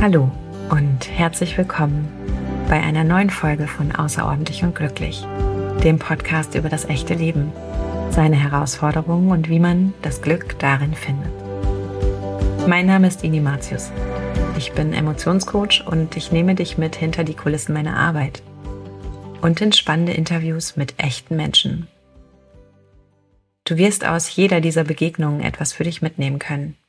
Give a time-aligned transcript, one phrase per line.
[0.00, 0.30] Hallo
[0.70, 2.08] und herzlich willkommen
[2.70, 5.26] bei einer neuen Folge von Außerordentlich und Glücklich,
[5.84, 7.52] dem Podcast über das echte Leben,
[8.10, 11.30] seine Herausforderungen und wie man das Glück darin findet.
[12.66, 13.92] Mein Name ist Ini Matius.
[14.56, 18.42] Ich bin Emotionscoach und ich nehme dich mit hinter die Kulissen meiner Arbeit
[19.42, 21.88] und in spannende Interviews mit echten Menschen.
[23.64, 26.79] Du wirst aus jeder dieser Begegnungen etwas für dich mitnehmen können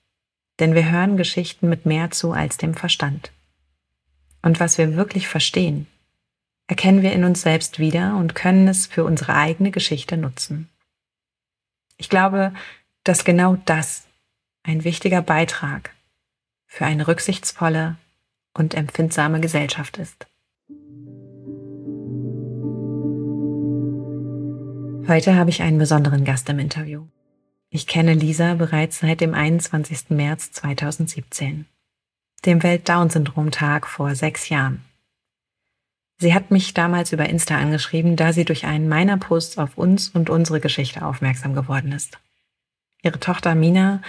[0.62, 3.32] denn wir hören Geschichten mit mehr zu als dem Verstand.
[4.42, 5.88] Und was wir wirklich verstehen,
[6.68, 10.70] erkennen wir in uns selbst wieder und können es für unsere eigene Geschichte nutzen.
[11.98, 12.54] Ich glaube,
[13.04, 14.04] dass genau das
[14.64, 15.94] ein wichtiger Beitrag
[16.68, 17.98] für eine rücksichtsvolle
[18.54, 20.28] und empfindsame Gesellschaft ist.
[25.08, 27.08] Heute habe ich einen besonderen Gast im Interview.
[27.74, 30.10] Ich kenne Lisa bereits seit dem 21.
[30.10, 31.66] März 2017,
[32.46, 34.84] dem Welt-Down-Syndrom-Tag vor sechs Jahren.
[36.18, 40.10] Sie hat mich damals über Insta angeschrieben, da sie durch einen meiner Posts auf uns
[40.10, 42.20] und unsere Geschichte aufmerksam geworden ist.
[43.04, 44.02] Ihre Tochter Mina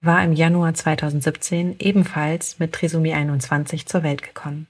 [0.00, 4.68] war im Januar 2017 ebenfalls mit Trisomie 21 zur Welt gekommen.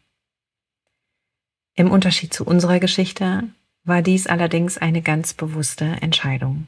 [1.74, 3.44] Im Unterschied zu unserer Geschichte
[3.84, 6.66] war dies allerdings eine ganz bewusste Entscheidung.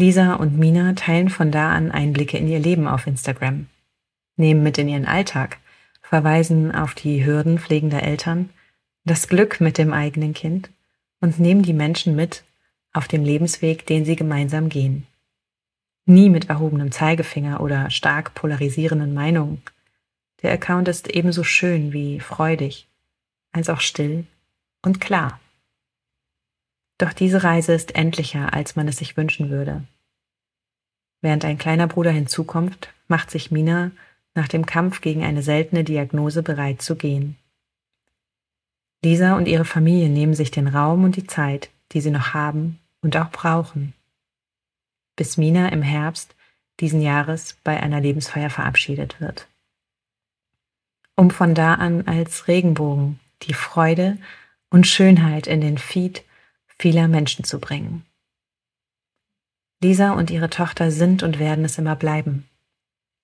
[0.00, 3.66] Lisa und Mina teilen von da an Einblicke in ihr Leben auf Instagram,
[4.36, 5.58] nehmen mit in ihren Alltag,
[6.02, 8.50] verweisen auf die Hürden pflegender Eltern,
[9.04, 10.70] das Glück mit dem eigenen Kind
[11.20, 12.44] und nehmen die Menschen mit
[12.92, 15.04] auf dem Lebensweg, den sie gemeinsam gehen.
[16.06, 19.62] Nie mit erhobenem Zeigefinger oder stark polarisierenden Meinungen.
[20.42, 22.86] Der Account ist ebenso schön wie freudig,
[23.50, 24.26] als auch still
[24.80, 25.40] und klar.
[26.98, 29.84] Doch diese Reise ist endlicher, als man es sich wünschen würde.
[31.20, 33.92] Während ein kleiner Bruder hinzukommt, macht sich Mina
[34.34, 37.36] nach dem Kampf gegen eine seltene Diagnose bereit zu gehen.
[39.04, 42.78] Lisa und ihre Familie nehmen sich den Raum und die Zeit, die sie noch haben
[43.00, 43.94] und auch brauchen,
[45.16, 46.34] bis Mina im Herbst
[46.80, 49.48] diesen Jahres bei einer Lebensfeier verabschiedet wird.
[51.16, 54.18] Um von da an als Regenbogen die Freude
[54.70, 56.24] und Schönheit in den Feed
[56.78, 58.04] vieler Menschen zu bringen.
[59.82, 62.48] Lisa und ihre Tochter sind und werden es immer bleiben.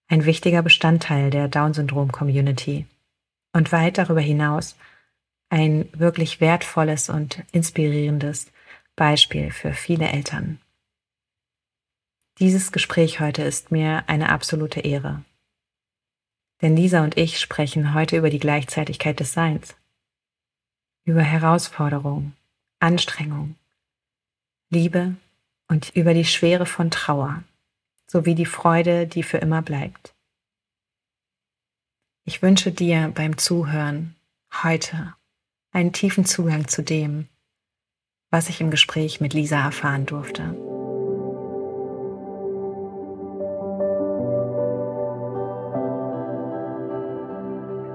[0.08, 2.86] Ein wichtiger Bestandteil der Down-Syndrom-Community.
[3.52, 4.76] Und weit darüber hinaus
[5.48, 8.50] ein wirklich wertvolles und inspirierendes
[8.96, 10.60] Beispiel für viele Eltern.
[12.38, 15.24] Dieses Gespräch heute ist mir eine absolute Ehre.
[16.62, 19.76] Denn Lisa und ich sprechen heute über die Gleichzeitigkeit des Seins,
[21.04, 22.32] über Herausforderung,
[22.84, 23.56] Anstrengung,
[24.68, 25.16] Liebe
[25.68, 27.42] und über die Schwere von Trauer
[28.06, 30.14] sowie die Freude, die für immer bleibt.
[32.26, 34.16] Ich wünsche dir beim Zuhören
[34.62, 35.14] heute
[35.72, 37.30] einen tiefen Zugang zu dem,
[38.30, 40.42] was ich im Gespräch mit Lisa erfahren durfte.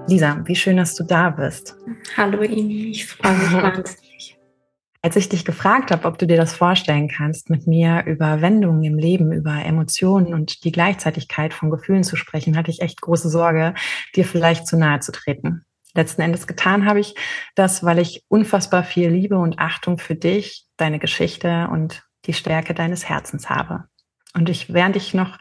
[0.08, 1.76] Lisa, wie schön, dass du da bist.
[2.18, 4.39] Hallo Imi, ich freue mich wahnsinnig.
[5.02, 8.84] Als ich dich gefragt habe, ob du dir das vorstellen kannst, mit mir über Wendungen
[8.84, 13.30] im Leben, über Emotionen und die Gleichzeitigkeit von Gefühlen zu sprechen, hatte ich echt große
[13.30, 13.76] Sorge,
[14.16, 15.64] dir vielleicht zu nahe zu treten.
[15.96, 17.16] Letzten Endes getan habe ich
[17.56, 22.74] das, weil ich unfassbar viel Liebe und Achtung für dich, deine Geschichte und die Stärke
[22.74, 23.86] deines Herzens habe.
[24.36, 25.40] Und ich, während ich noch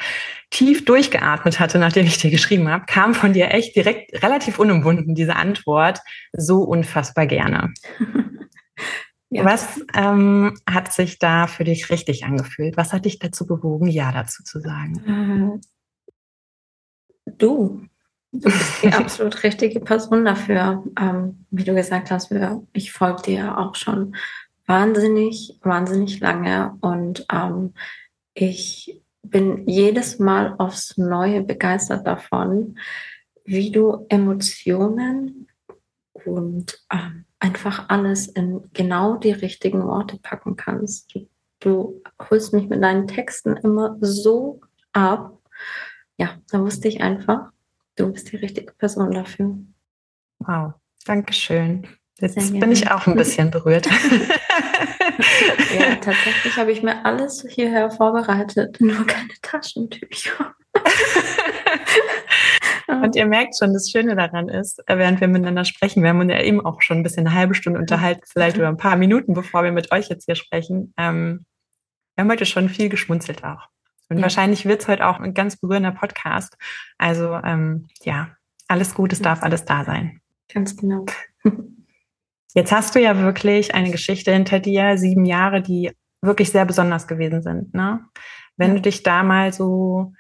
[0.50, 5.14] tief durchgeatmet hatte, nachdem ich dir geschrieben habe, kam von dir echt direkt relativ unumwunden
[5.14, 5.98] diese Antwort,
[6.32, 7.74] so unfassbar gerne.
[9.31, 9.44] Ja.
[9.44, 12.77] Was ähm, hat sich da für dich richtig angefühlt?
[12.77, 15.61] Was hat dich dazu bewogen, Ja dazu zu sagen?
[17.27, 17.83] Äh, du.
[18.33, 20.84] Du bist die absolut richtige Person dafür.
[20.99, 22.33] Ähm, wie du gesagt hast,
[22.72, 24.15] ich folge dir auch schon
[24.66, 27.72] wahnsinnig, wahnsinnig lange und ähm,
[28.34, 32.78] ich bin jedes Mal aufs Neue begeistert davon,
[33.45, 35.48] wie du Emotionen
[36.13, 41.14] und ähm, einfach alles in genau die richtigen Worte packen kannst.
[41.14, 41.28] Du,
[41.60, 44.60] du holst mich mit deinen Texten immer so
[44.92, 45.38] ab.
[46.16, 47.50] Ja, da wusste ich einfach,
[47.96, 49.58] du bist die richtige Person dafür.
[50.40, 50.74] Wow,
[51.04, 51.86] danke schön.
[52.20, 53.88] Jetzt bin ich auch ein bisschen berührt.
[55.78, 60.54] ja, tatsächlich habe ich mir alles hierher vorbereitet, nur keine Taschentücher.
[62.88, 66.20] Und ihr merkt schon, das Schöne daran ist, äh, während wir miteinander sprechen, wir haben
[66.20, 68.96] uns ja eben auch schon ein bisschen eine halbe Stunde unterhalten, vielleicht über ein paar
[68.96, 70.94] Minuten, bevor wir mit euch jetzt hier sprechen.
[70.96, 71.44] Ähm,
[72.14, 73.68] wir haben heute schon viel geschmunzelt auch.
[74.08, 74.22] Und ja.
[74.22, 76.56] wahrscheinlich wird es heute auch ein ganz berührender Podcast.
[76.96, 78.30] Also ähm, ja,
[78.68, 80.20] Alles gut, es darf alles da sein.
[80.52, 81.04] Ganz genau.
[82.54, 85.92] Jetzt hast du ja wirklich eine Geschichte hinter dir, sieben Jahre, die
[86.22, 87.74] wirklich sehr besonders gewesen sind.
[87.74, 88.00] Ne?
[88.56, 90.14] Wenn du dich da mal so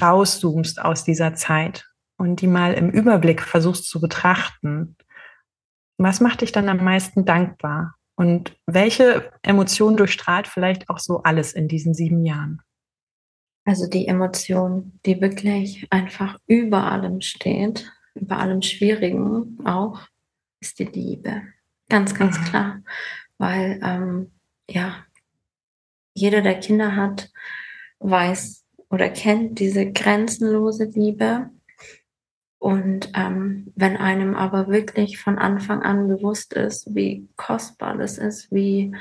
[0.00, 1.89] rauszoomst aus dieser Zeit
[2.20, 4.94] und die mal im Überblick versuchst zu betrachten,
[5.96, 7.94] was macht dich dann am meisten dankbar?
[8.14, 12.60] Und welche Emotion durchstrahlt vielleicht auch so alles in diesen sieben Jahren?
[13.64, 20.02] Also die Emotion, die wirklich einfach über allem steht, über allem Schwierigen auch,
[20.60, 21.40] ist die Liebe.
[21.88, 22.44] Ganz, ganz mhm.
[22.44, 22.82] klar.
[23.38, 24.32] Weil, ähm,
[24.68, 25.06] ja,
[26.12, 27.30] jeder, der Kinder hat,
[28.00, 31.48] weiß oder kennt diese grenzenlose Liebe.
[32.60, 38.52] Und ähm, wenn einem aber wirklich von Anfang an bewusst ist, wie kostbar das ist,
[38.52, 38.94] wie,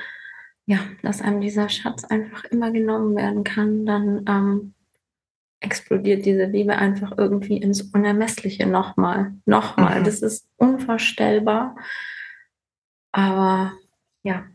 [0.66, 4.74] ja, dass einem dieser Schatz einfach immer genommen werden kann, dann ähm,
[5.60, 9.34] explodiert diese Liebe einfach irgendwie ins Unermessliche nochmal.
[9.46, 10.00] Nochmal.
[10.00, 10.04] Mhm.
[10.06, 11.76] Das ist unvorstellbar.
[13.12, 13.74] Aber
[14.24, 14.46] ja.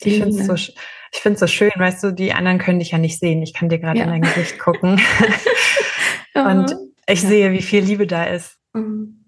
[0.00, 2.90] Ich finde es so, ich finde es so schön, weißt du, die anderen können dich
[2.90, 3.42] ja nicht sehen.
[3.42, 4.04] Ich kann dir gerade ja.
[4.04, 5.00] in dein Gesicht gucken.
[6.34, 7.28] Und ich ja.
[7.28, 8.58] sehe, wie viel Liebe da ist.
[8.72, 9.24] Mhm.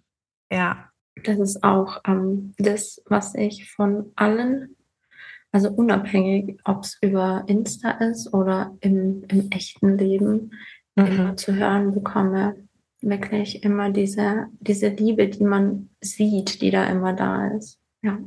[0.50, 0.90] Ja.
[1.22, 4.76] Das ist auch ähm, das, was ich von allen,
[5.52, 10.52] also unabhängig, ob es über Insta ist oder im, im echten Leben,
[10.96, 11.06] mhm.
[11.06, 12.56] immer zu hören bekomme.
[13.00, 17.78] Wirklich immer diese, diese Liebe, die man sieht, die da immer da ist.
[18.02, 18.18] Ja.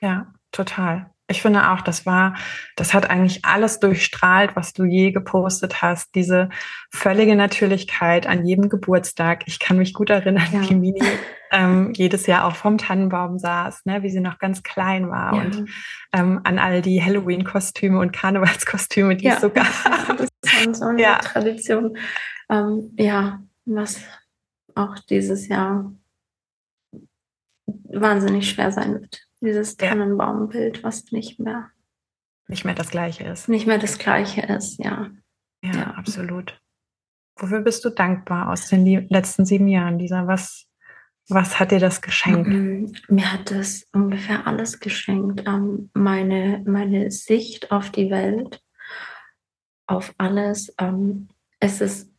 [0.00, 1.10] Ja, total.
[1.30, 2.34] Ich finde auch, das war,
[2.74, 6.14] das hat eigentlich alles durchstrahlt, was du je gepostet hast.
[6.14, 6.48] Diese
[6.90, 9.42] völlige Natürlichkeit an jedem Geburtstag.
[9.46, 10.68] Ich kann mich gut erinnern, ja.
[10.68, 11.02] wie Mini
[11.50, 15.42] ähm, jedes Jahr auch vom Tannenbaum saß, ne, wie sie noch ganz klein war ja.
[15.42, 15.70] und
[16.12, 19.34] ähm, an all die Halloween-Kostüme und Karnevalskostüme, die ja.
[19.34, 19.66] es so gab.
[20.16, 20.30] Das
[20.66, 21.18] ist so eine ja.
[21.18, 21.96] Tradition.
[22.50, 24.00] Ähm, ja, was
[24.74, 25.92] auch dieses Jahr
[27.66, 29.27] wahnsinnig schwer sein wird.
[29.40, 31.70] Dieses Tannenbaumbild, was nicht mehr
[32.48, 33.48] nicht mehr das gleiche ist.
[33.48, 35.10] Nicht mehr das gleiche ist, ja.
[35.62, 35.90] Ja, ja.
[35.94, 36.58] absolut.
[37.36, 40.26] Wofür bist du dankbar aus den letzten sieben Jahren, Lisa?
[40.26, 40.66] Was,
[41.28, 42.48] was hat dir das geschenkt?
[42.48, 42.92] Mhm.
[43.08, 45.46] Mir hat das ungefähr alles geschenkt.
[45.46, 48.62] Ähm, meine, meine Sicht auf die Welt,
[49.86, 50.74] auf alles.
[50.78, 51.28] Ähm,
[51.60, 52.10] es ist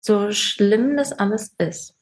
[0.00, 1.93] so schlimm, das alles ist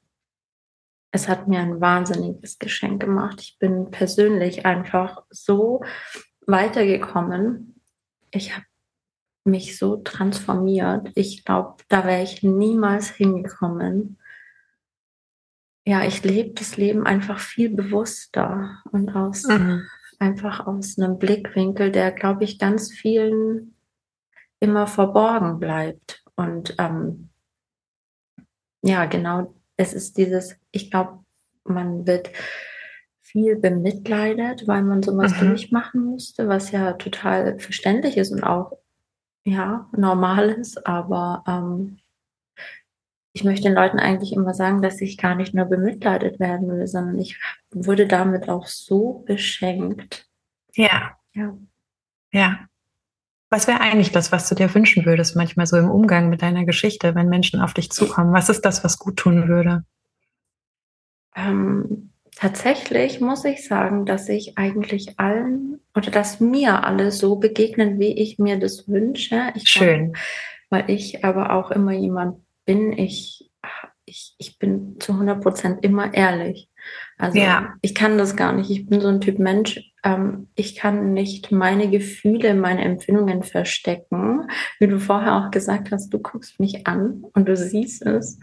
[1.12, 3.40] es hat mir ein wahnsinniges Geschenk gemacht.
[3.42, 5.84] Ich bin persönlich einfach so
[6.46, 7.80] weitergekommen.
[8.30, 8.64] Ich habe
[9.44, 11.10] mich so transformiert.
[11.14, 14.18] Ich glaube, da wäre ich niemals hingekommen.
[15.84, 19.86] Ja, ich lebe das Leben einfach viel bewusster und aus mhm.
[20.18, 23.74] einfach aus einem Blickwinkel, der, glaube ich, ganz vielen
[24.60, 26.24] immer verborgen bleibt.
[26.36, 27.28] Und ähm,
[28.80, 31.24] ja, genau es ist dieses, ich glaube,
[31.64, 32.30] man wird
[33.20, 35.48] viel bemitleidet, weil man sowas mhm.
[35.48, 38.72] durchmachen musste, was ja total verständlich ist und auch
[39.44, 40.86] ja normal ist.
[40.86, 41.98] Aber ähm,
[43.32, 46.86] ich möchte den Leuten eigentlich immer sagen, dass ich gar nicht nur bemitleidet werden will,
[46.86, 47.40] sondern ich
[47.70, 50.28] wurde damit auch so beschenkt.
[50.74, 51.16] Ja.
[51.32, 51.56] Ja.
[52.32, 52.68] Ja.
[53.52, 56.64] Was wäre eigentlich das, was du dir wünschen würdest, manchmal so im Umgang mit deiner
[56.64, 58.32] Geschichte, wenn Menschen auf dich zukommen?
[58.32, 59.84] Was ist das, was gut tun würde?
[61.36, 68.00] Ähm, tatsächlich muss ich sagen, dass ich eigentlich allen oder dass mir alle so begegnen,
[68.00, 69.52] wie ich mir das wünsche.
[69.54, 70.14] Ich Schön.
[70.14, 70.22] Glaub,
[70.70, 73.50] weil ich aber auch immer jemand bin, ich,
[74.06, 76.70] ich, ich bin zu 100 Prozent immer ehrlich.
[77.18, 77.74] Also ja.
[77.82, 78.70] ich kann das gar nicht.
[78.70, 79.80] Ich bin so ein Typ Mensch.
[80.02, 84.48] Ähm, ich kann nicht meine Gefühle, meine Empfindungen verstecken.
[84.78, 88.38] Wie du vorher auch gesagt hast, du guckst mich an und du siehst es.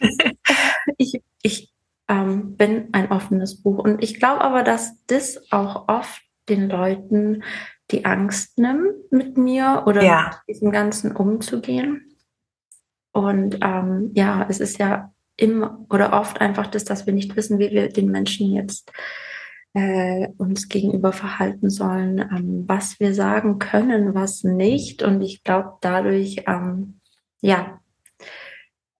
[0.96, 1.72] ich, ich
[2.08, 3.78] ähm, bin ein offenes Buch.
[3.78, 7.44] Und ich glaube aber, dass das auch oft den Leuten
[7.90, 10.40] die Angst nimmt, mit mir oder ja.
[10.46, 12.16] mit diesem Ganzen umzugehen.
[13.12, 17.58] Und ähm, ja, es ist ja immer oder oft einfach das, dass wir nicht wissen,
[17.58, 18.92] wie wir den Menschen jetzt
[19.74, 25.02] äh, uns gegenüber verhalten sollen, ähm, was wir sagen können, was nicht.
[25.02, 27.00] Und ich glaube, dadurch, ähm,
[27.40, 27.80] ja,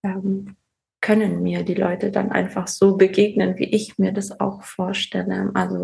[0.03, 0.55] ähm,
[1.01, 5.49] können mir die Leute dann einfach so begegnen, wie ich mir das auch vorstelle.
[5.55, 5.83] Also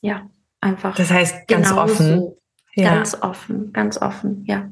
[0.00, 0.28] ja,
[0.60, 0.96] einfach.
[0.96, 2.34] Das heißt ganz offen.
[2.76, 2.94] Ja.
[2.94, 4.68] Ganz offen, ganz offen, ja.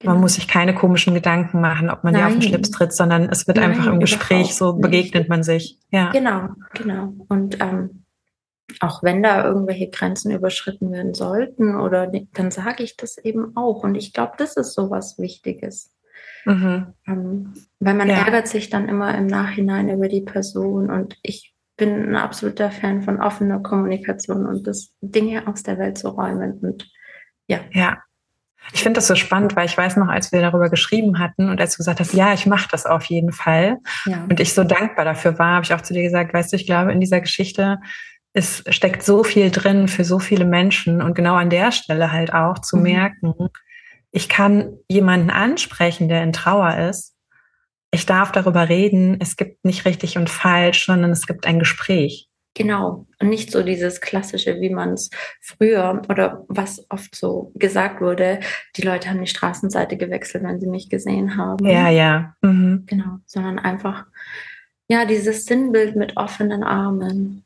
[0.00, 0.12] Genau.
[0.12, 2.22] Man muss sich keine komischen Gedanken machen, ob man Nein.
[2.22, 5.28] dir auf den Schlips tritt, sondern es wird Nein, einfach im Gespräch so begegnet nicht.
[5.28, 5.78] man sich.
[5.90, 6.10] Ja.
[6.12, 7.14] Genau, genau.
[7.28, 8.04] Und ähm,
[8.80, 13.82] auch wenn da irgendwelche Grenzen überschritten werden sollten oder dann sage ich das eben auch.
[13.82, 15.92] Und ich glaube, das ist so was Wichtiges.
[16.44, 16.94] Mhm.
[17.06, 18.16] Ähm, weil man ja.
[18.16, 23.02] ärgert sich dann immer im Nachhinein über die Person und ich bin ein absoluter Fan
[23.02, 26.90] von offener Kommunikation und das Dinge aus der Welt zu räumen und
[27.46, 27.60] ja.
[27.72, 27.98] Ja,
[28.72, 31.60] ich finde das so spannend, weil ich weiß noch, als wir darüber geschrieben hatten und
[31.60, 34.24] als du gesagt hast, ja, ich mache das auf jeden Fall ja.
[34.28, 36.66] und ich so dankbar dafür war, habe ich auch zu dir gesagt, weißt du, ich
[36.66, 37.78] glaube, in dieser Geschichte
[38.34, 42.32] es steckt so viel drin für so viele Menschen und genau an der Stelle halt
[42.32, 42.82] auch zu mhm.
[42.82, 43.34] merken,
[44.10, 47.14] ich kann jemanden ansprechen, der in Trauer ist.
[47.90, 49.18] Ich darf darüber reden.
[49.20, 52.27] Es gibt nicht richtig und falsch, sondern es gibt ein Gespräch.
[52.58, 53.06] Genau.
[53.20, 55.10] Und nicht so dieses klassische, wie man es
[55.40, 58.40] früher oder was oft so gesagt wurde,
[58.76, 61.64] die Leute haben die Straßenseite gewechselt, wenn sie mich gesehen haben.
[61.64, 62.34] Ja, ja.
[62.42, 62.82] Mhm.
[62.86, 63.18] Genau.
[63.26, 64.06] Sondern einfach,
[64.88, 67.44] ja, dieses Sinnbild mit offenen Armen.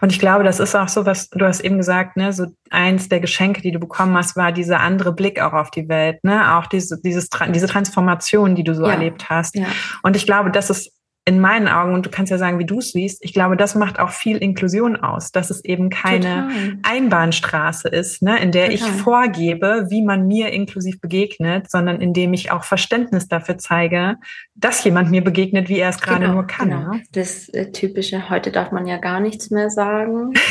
[0.00, 3.08] Und ich glaube, das ist auch so, was du hast eben gesagt, ne, so eins
[3.08, 6.56] der Geschenke, die du bekommen hast, war dieser andere Blick auch auf die Welt, ne,
[6.56, 8.92] auch diese, dieses, diese Transformation, die du so ja.
[8.92, 9.56] erlebt hast.
[9.56, 9.66] Ja.
[10.02, 10.92] Und ich glaube, das ist
[11.26, 13.74] in meinen Augen, und du kannst ja sagen, wie du es siehst, ich glaube, das
[13.74, 16.78] macht auch viel Inklusion aus, dass es eben keine Total.
[16.82, 18.74] Einbahnstraße ist, ne, in der Total.
[18.74, 24.16] ich vorgebe, wie man mir inklusiv begegnet, sondern indem ich auch Verständnis dafür zeige,
[24.54, 26.70] dass jemand mir begegnet, wie er es gerade genau, nur kann.
[26.70, 26.92] Genau.
[26.94, 27.02] Ne?
[27.12, 30.32] Das äh, typische, heute darf man ja gar nichts mehr sagen.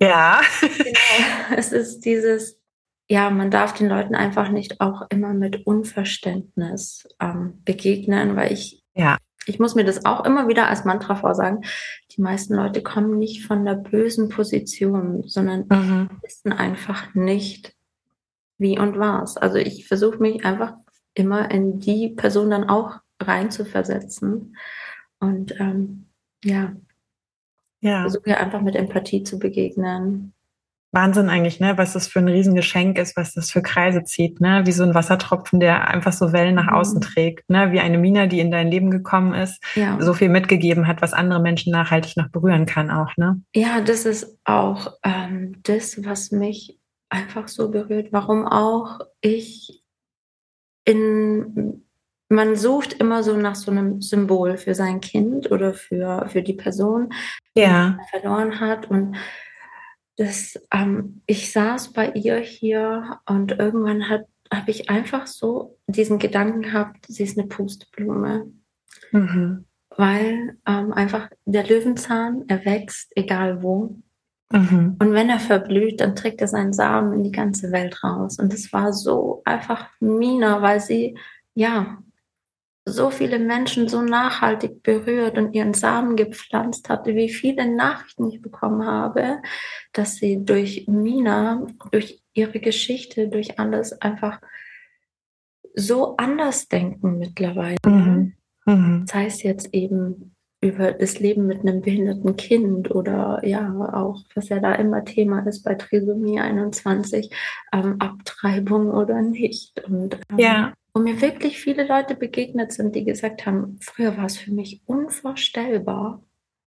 [0.00, 0.06] Ja.
[0.08, 0.40] ja.
[0.60, 1.56] Genau.
[1.56, 2.60] Es ist dieses,
[3.08, 8.82] ja, man darf den Leuten einfach nicht auch immer mit Unverständnis ähm, begegnen, weil ich
[8.94, 9.16] ja
[9.48, 11.64] ich muss mir das auch immer wieder als Mantra vorsagen.
[12.12, 16.10] Die meisten Leute kommen nicht von der bösen Position, sondern mhm.
[16.22, 17.74] wissen einfach nicht,
[18.58, 19.36] wie und was.
[19.36, 20.74] Also ich versuche mich einfach
[21.14, 24.56] immer in die Person dann auch rein zu versetzen.
[25.18, 26.06] Und ähm,
[26.44, 26.76] ja,
[27.80, 28.02] ja.
[28.02, 30.34] versuche einfach mit Empathie zu begegnen.
[30.98, 31.78] Wahnsinn eigentlich, ne?
[31.78, 34.62] Was das für ein Riesengeschenk ist, was das für Kreise zieht, ne?
[34.64, 37.00] Wie so ein Wassertropfen, der einfach so Wellen nach außen mhm.
[37.02, 37.70] trägt, ne?
[37.70, 39.96] Wie eine Mina, die in dein Leben gekommen ist, ja.
[40.00, 43.40] so viel mitgegeben hat, was andere Menschen nachhaltig noch berühren kann auch, ne?
[43.54, 48.08] Ja, das ist auch ähm, das, was mich einfach so berührt.
[48.10, 49.84] Warum auch ich
[50.84, 51.84] in
[52.30, 56.52] man sucht immer so nach so einem Symbol für sein Kind oder für, für die
[56.52, 57.10] Person,
[57.56, 57.96] die ja.
[57.96, 58.90] man verloren hat.
[58.90, 59.16] Und
[60.18, 66.18] das, ähm, ich saß bei ihr hier und irgendwann hat habe ich einfach so diesen
[66.18, 68.50] Gedanken gehabt, sie ist eine Pusteblume.
[69.12, 69.64] Mhm.
[69.96, 73.98] Weil ähm, einfach der Löwenzahn, er wächst, egal wo.
[74.52, 74.96] Mhm.
[74.98, 78.38] Und wenn er verblüht, dann trägt er seinen Samen in die ganze Welt raus.
[78.38, 81.18] Und das war so einfach Mina, weil sie,
[81.54, 81.98] ja,
[82.88, 88.42] so viele Menschen so nachhaltig berührt und ihren Samen gepflanzt hatte, wie viele Nachrichten ich
[88.42, 89.38] bekommen habe,
[89.92, 94.40] dass sie durch Mina, durch ihre Geschichte, durch alles einfach
[95.74, 97.76] so anders denken mittlerweile.
[97.86, 98.34] Mhm.
[98.66, 99.04] Mhm.
[99.06, 104.48] Das heißt jetzt eben über das Leben mit einem behinderten Kind oder ja auch, was
[104.48, 107.30] ja da immer Thema ist bei Trisomie 21,
[107.72, 109.80] ähm, Abtreibung oder nicht.
[109.84, 114.24] Und ähm, ja wo mir wirklich viele Leute begegnet sind, die gesagt haben, früher war
[114.24, 116.20] es für mich unvorstellbar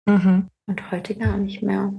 [0.06, 0.50] mhm.
[0.66, 1.94] und heute gar nicht mehr.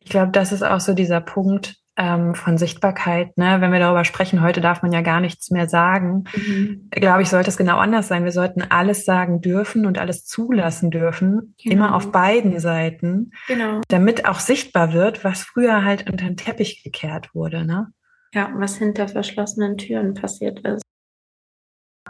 [0.00, 3.36] Ich glaube, das ist auch so dieser Punkt ähm, von Sichtbarkeit.
[3.36, 3.60] Ne?
[3.60, 6.24] Wenn wir darüber sprechen, heute darf man ja gar nichts mehr sagen.
[6.34, 6.88] Mhm.
[6.90, 8.24] Glaube ich, sollte es genau anders sein.
[8.24, 11.74] Wir sollten alles sagen dürfen und alles zulassen dürfen, genau.
[11.74, 13.82] immer auf beiden Seiten, genau.
[13.88, 17.66] damit auch sichtbar wird, was früher halt unter den Teppich gekehrt wurde.
[17.66, 17.88] Ne?
[18.32, 20.85] Ja, was hinter verschlossenen Türen passiert ist.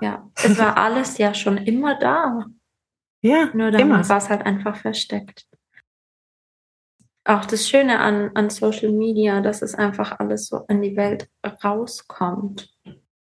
[0.01, 2.47] Ja, es war alles ja schon immer da.
[3.23, 5.47] Ja, nur damals war es halt einfach versteckt.
[7.25, 11.29] Auch das Schöne an, an Social Media, dass es einfach alles so in die Welt
[11.65, 12.73] rauskommt,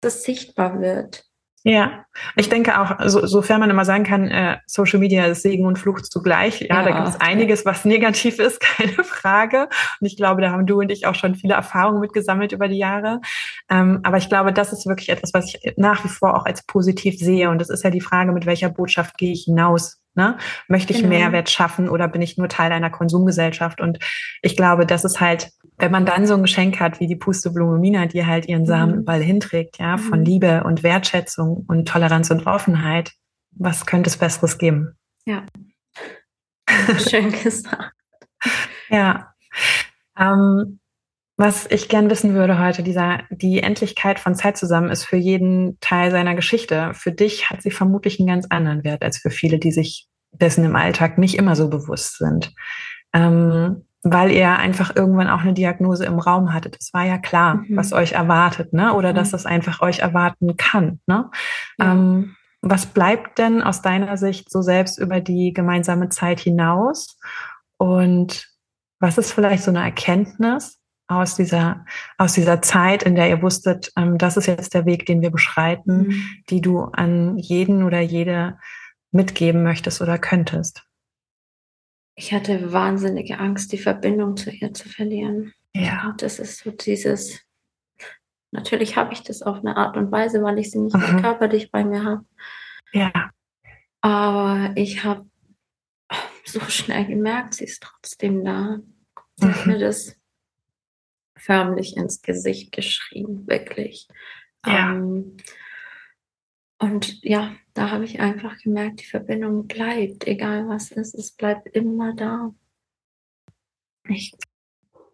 [0.00, 1.25] dass es sichtbar wird.
[1.66, 2.04] Ja,
[2.37, 5.78] ich denke auch, so, sofern man immer sagen kann, äh, Social Media ist Segen und
[5.78, 6.61] Fluch zugleich.
[6.61, 9.71] Ja, ja da gibt es einiges, was negativ ist, keine Frage.
[9.99, 12.76] Und ich glaube, da haben du und ich auch schon viele Erfahrungen mitgesammelt über die
[12.76, 13.23] Jahre.
[13.71, 16.66] Ähm, aber ich glaube, das ist wirklich etwas, was ich nach wie vor auch als
[16.66, 17.49] positiv sehe.
[17.49, 20.03] Und das ist ja die Frage, mit welcher Botschaft gehe ich hinaus?
[20.14, 20.37] Ne?
[20.68, 21.11] Möchte ich genau.
[21.11, 23.80] Mehrwert schaffen oder bin ich nur Teil einer Konsumgesellschaft?
[23.80, 23.99] Und
[24.42, 27.78] ich glaube, das ist halt wenn man dann so ein Geschenk hat wie die Pusteblume
[27.78, 28.99] Mina, die halt ihren Samen mhm.
[29.00, 30.25] überall hinträgt, ja, von mhm.
[30.25, 33.12] Liebe und Wertschätzung und Toleranz und Offenheit,
[33.50, 34.97] was könnte es Besseres geben?
[35.26, 35.44] Ja.
[37.09, 37.92] Schön gesagt.
[38.88, 39.35] ja.
[40.16, 40.78] Ähm,
[41.44, 45.78] was ich gern wissen würde heute, dieser, die Endlichkeit von Zeit zusammen ist für jeden
[45.80, 46.92] Teil seiner Geschichte.
[46.94, 50.64] Für dich hat sie vermutlich einen ganz anderen Wert als für viele, die sich dessen
[50.64, 52.54] im Alltag nicht immer so bewusst sind.
[53.12, 56.78] Ähm, weil ihr einfach irgendwann auch eine Diagnose im Raum hattet.
[56.80, 57.76] Es war ja klar, mhm.
[57.76, 58.94] was euch erwartet, ne?
[58.94, 59.16] Oder mhm.
[59.16, 61.00] dass das einfach euch erwarten kann.
[61.06, 61.30] Ne?
[61.78, 61.92] Ja.
[61.92, 67.18] Ähm, was bleibt denn aus deiner Sicht so selbst über die gemeinsame Zeit hinaus?
[67.76, 68.48] Und
[68.98, 71.84] was ist vielleicht so eine Erkenntnis aus dieser,
[72.18, 75.30] aus dieser Zeit, in der ihr wusstet, ähm, das ist jetzt der Weg, den wir
[75.30, 76.25] beschreiten, mhm.
[76.50, 78.58] die du an jeden oder jede
[79.11, 80.82] mitgeben möchtest oder könntest?
[82.16, 85.52] Ich hatte wahnsinnige Angst, die Verbindung zu ihr zu verlieren.
[85.75, 86.08] Ja.
[86.08, 87.40] Und das ist so dieses,
[88.52, 91.23] natürlich habe ich das auf eine Art und Weise, weil ich sie nicht mehr mhm.
[91.23, 92.25] körperlich bei mir habe.
[92.92, 93.30] Ja.
[94.00, 95.26] Aber ich habe
[96.44, 98.78] so schnell gemerkt, sie ist trotzdem da.
[99.37, 99.54] Sie mhm.
[99.54, 100.16] hat mir das
[101.44, 104.08] förmlich ins Gesicht geschrien, wirklich.
[104.66, 104.92] Ja.
[104.92, 105.36] Ähm,
[106.78, 111.68] und ja, da habe ich einfach gemerkt, die Verbindung bleibt, egal was ist, es bleibt
[111.68, 112.54] immer da.
[114.08, 114.34] Ich,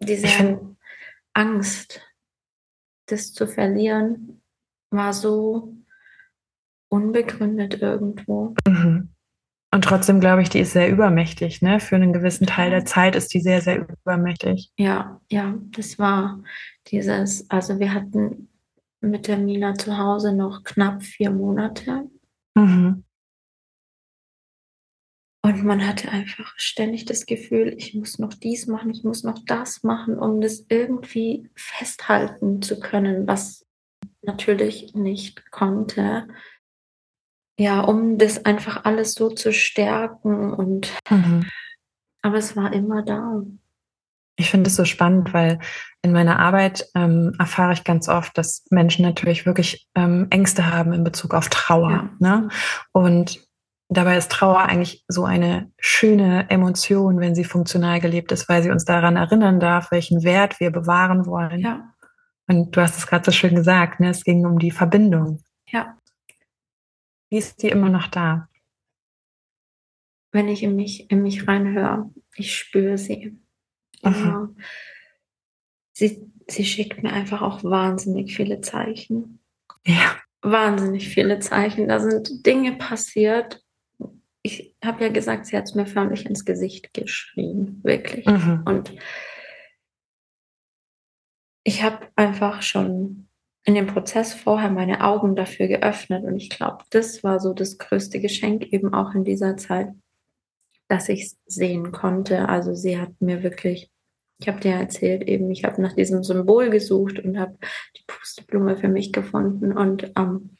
[0.00, 0.56] diese ich
[1.32, 2.00] Angst,
[3.06, 4.42] das zu verlieren,
[4.90, 5.75] war so
[6.88, 8.54] unbegründet irgendwo.
[8.66, 9.14] Mhm.
[9.72, 11.78] Und trotzdem glaube ich, die ist sehr übermächtig, ne?
[11.78, 14.70] Für einen gewissen Teil der Zeit ist die sehr, sehr übermächtig.
[14.76, 16.42] Ja, ja, das war
[16.88, 18.48] dieses, also wir hatten
[19.00, 22.10] mit der Mina zu Hause noch knapp vier Monate.
[22.56, 23.04] Mhm.
[25.42, 29.38] Und man hatte einfach ständig das Gefühl, ich muss noch dies machen, ich muss noch
[29.46, 33.66] das machen, um das irgendwie festhalten zu können, was
[34.22, 36.28] natürlich nicht konnte.
[37.60, 41.44] Ja, um das einfach alles so zu stärken und mhm.
[42.22, 43.42] aber es war immer da.
[44.36, 45.58] Ich finde es so spannend, weil
[46.00, 50.94] in meiner Arbeit ähm, erfahre ich ganz oft, dass Menschen natürlich wirklich ähm, Ängste haben
[50.94, 51.90] in Bezug auf Trauer.
[51.90, 52.10] Ja.
[52.18, 52.48] Ne?
[52.92, 53.46] Und
[53.90, 58.70] dabei ist Trauer eigentlich so eine schöne Emotion, wenn sie funktional gelebt ist, weil sie
[58.70, 61.60] uns daran erinnern darf, welchen Wert wir bewahren wollen.
[61.60, 61.92] Ja.
[62.49, 64.08] Und du hast es gerade so schön gesagt, ne?
[64.08, 65.42] es ging um die Verbindung.
[65.68, 65.99] Ja.
[67.30, 68.49] Wie ist die immer noch da?
[70.32, 73.38] Wenn ich in mich, in mich reinhöre, ich spüre sie.
[74.02, 74.54] Immer.
[75.93, 79.40] Sie, sie schickt mir einfach auch wahnsinnig viele Zeichen.
[79.86, 80.16] Ja.
[80.43, 81.88] Wahnsinnig viele Zeichen.
[81.88, 83.64] Da sind Dinge passiert.
[84.43, 87.80] Ich habe ja gesagt, sie hat es mir förmlich ins Gesicht geschrien.
[87.82, 88.26] Wirklich.
[88.26, 88.62] Mhm.
[88.64, 88.93] Und
[91.62, 93.28] ich habe einfach schon
[93.64, 96.25] in dem Prozess vorher meine Augen dafür geöffnet.
[96.25, 99.88] Und ich glaube, das war so das größte Geschenk eben auch in dieser Zeit,
[100.88, 102.49] dass ich es sehen konnte.
[102.49, 103.90] Also sie hat mir wirklich
[104.40, 107.58] ich habe dir erzählt eben, ich habe nach diesem Symbol gesucht und habe
[107.96, 109.76] die Pusteblume für mich gefunden.
[109.76, 110.56] Und ähm,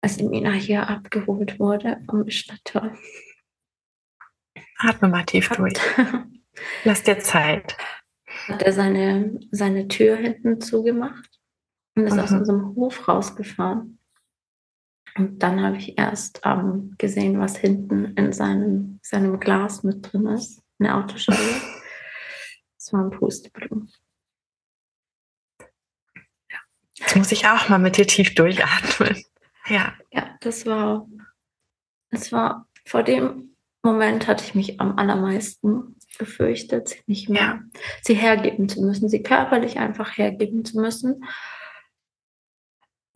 [0.00, 2.96] als die Mina hier abgeholt wurde vom Bestatter.
[4.78, 5.74] Atme mal tief durch.
[6.84, 7.76] Lass dir Zeit.
[8.46, 11.35] Hat er seine, seine Tür hinten zugemacht
[11.96, 12.20] und ist mhm.
[12.20, 13.98] aus unserem Hof rausgefahren.
[15.16, 20.26] Und dann habe ich erst ähm, gesehen, was hinten in seinem, seinem Glas mit drin
[20.26, 21.38] ist, eine Autoschale.
[22.78, 23.92] Das war ein Pusteblumen.
[25.58, 26.58] Ja.
[26.94, 29.24] Jetzt muss ich auch mal mit dir tief durchatmen.
[29.66, 29.92] Ja.
[30.12, 31.08] Ja, das war,
[32.12, 37.60] das war, vor dem Moment hatte ich mich am allermeisten gefürchtet, sie nicht mehr, ja.
[38.02, 41.24] sie hergeben zu müssen, sie körperlich einfach hergeben zu müssen.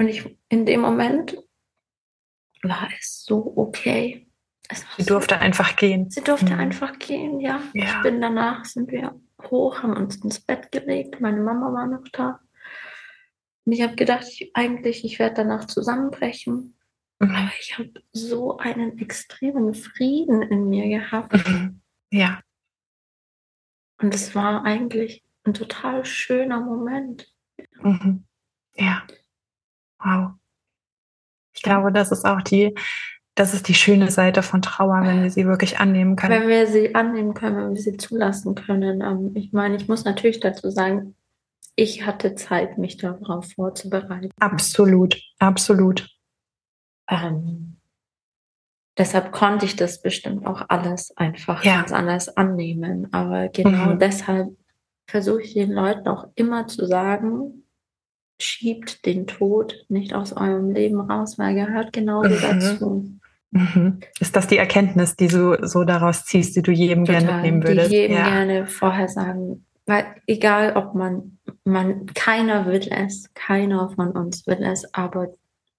[0.00, 1.36] Und ich, in dem Moment
[2.62, 4.26] war es so okay.
[4.96, 6.08] sie durfte so, einfach gehen.
[6.08, 6.58] Sie durfte mhm.
[6.58, 7.60] einfach gehen, ja.
[7.74, 7.84] ja.
[7.84, 11.20] Ich bin danach, sind wir hoch, haben uns ins Bett gelegt.
[11.20, 12.40] Meine Mama war noch da.
[13.66, 16.78] Und ich habe gedacht, ich, eigentlich, ich werde danach zusammenbrechen.
[17.18, 17.30] Mhm.
[17.30, 21.46] Aber ich habe so einen extremen Frieden in mir gehabt.
[21.46, 21.82] Mhm.
[22.10, 22.40] Ja.
[24.00, 27.30] Und es war eigentlich ein total schöner Moment.
[27.82, 28.24] Mhm.
[28.76, 29.02] Ja.
[30.02, 30.32] Wow.
[31.52, 32.74] Ich glaube, das ist auch die
[33.40, 36.42] das ist die schöne Seite von Trauer, wenn wir sie wirklich annehmen können.
[36.42, 39.00] Wenn wir sie annehmen können, wenn wir sie zulassen können.
[39.00, 41.14] Ähm, ich meine, ich muss natürlich dazu sagen,
[41.74, 44.30] ich hatte Zeit, mich darauf vorzubereiten.
[44.40, 46.08] Absolut, absolut.
[47.08, 47.76] Ähm,
[48.98, 51.76] deshalb konnte ich das bestimmt auch alles einfach ja.
[51.76, 53.08] ganz anders annehmen.
[53.12, 53.98] Aber genau mhm.
[54.00, 54.48] deshalb
[55.06, 57.59] versuche ich den Leuten auch immer zu sagen,
[58.42, 62.40] schiebt den Tod nicht aus eurem Leben raus, weil er gehört genauso mhm.
[62.40, 63.20] dazu.
[63.52, 64.00] Mhm.
[64.20, 67.64] Ist das die Erkenntnis, die du so daraus ziehst, die du jedem Total, gerne mitnehmen
[67.64, 67.90] würdest?
[67.90, 68.28] Die jedem ja.
[68.28, 69.66] gerne vorher sagen.
[69.86, 75.34] Weil egal, ob man, man, keiner will es, keiner von uns will es, aber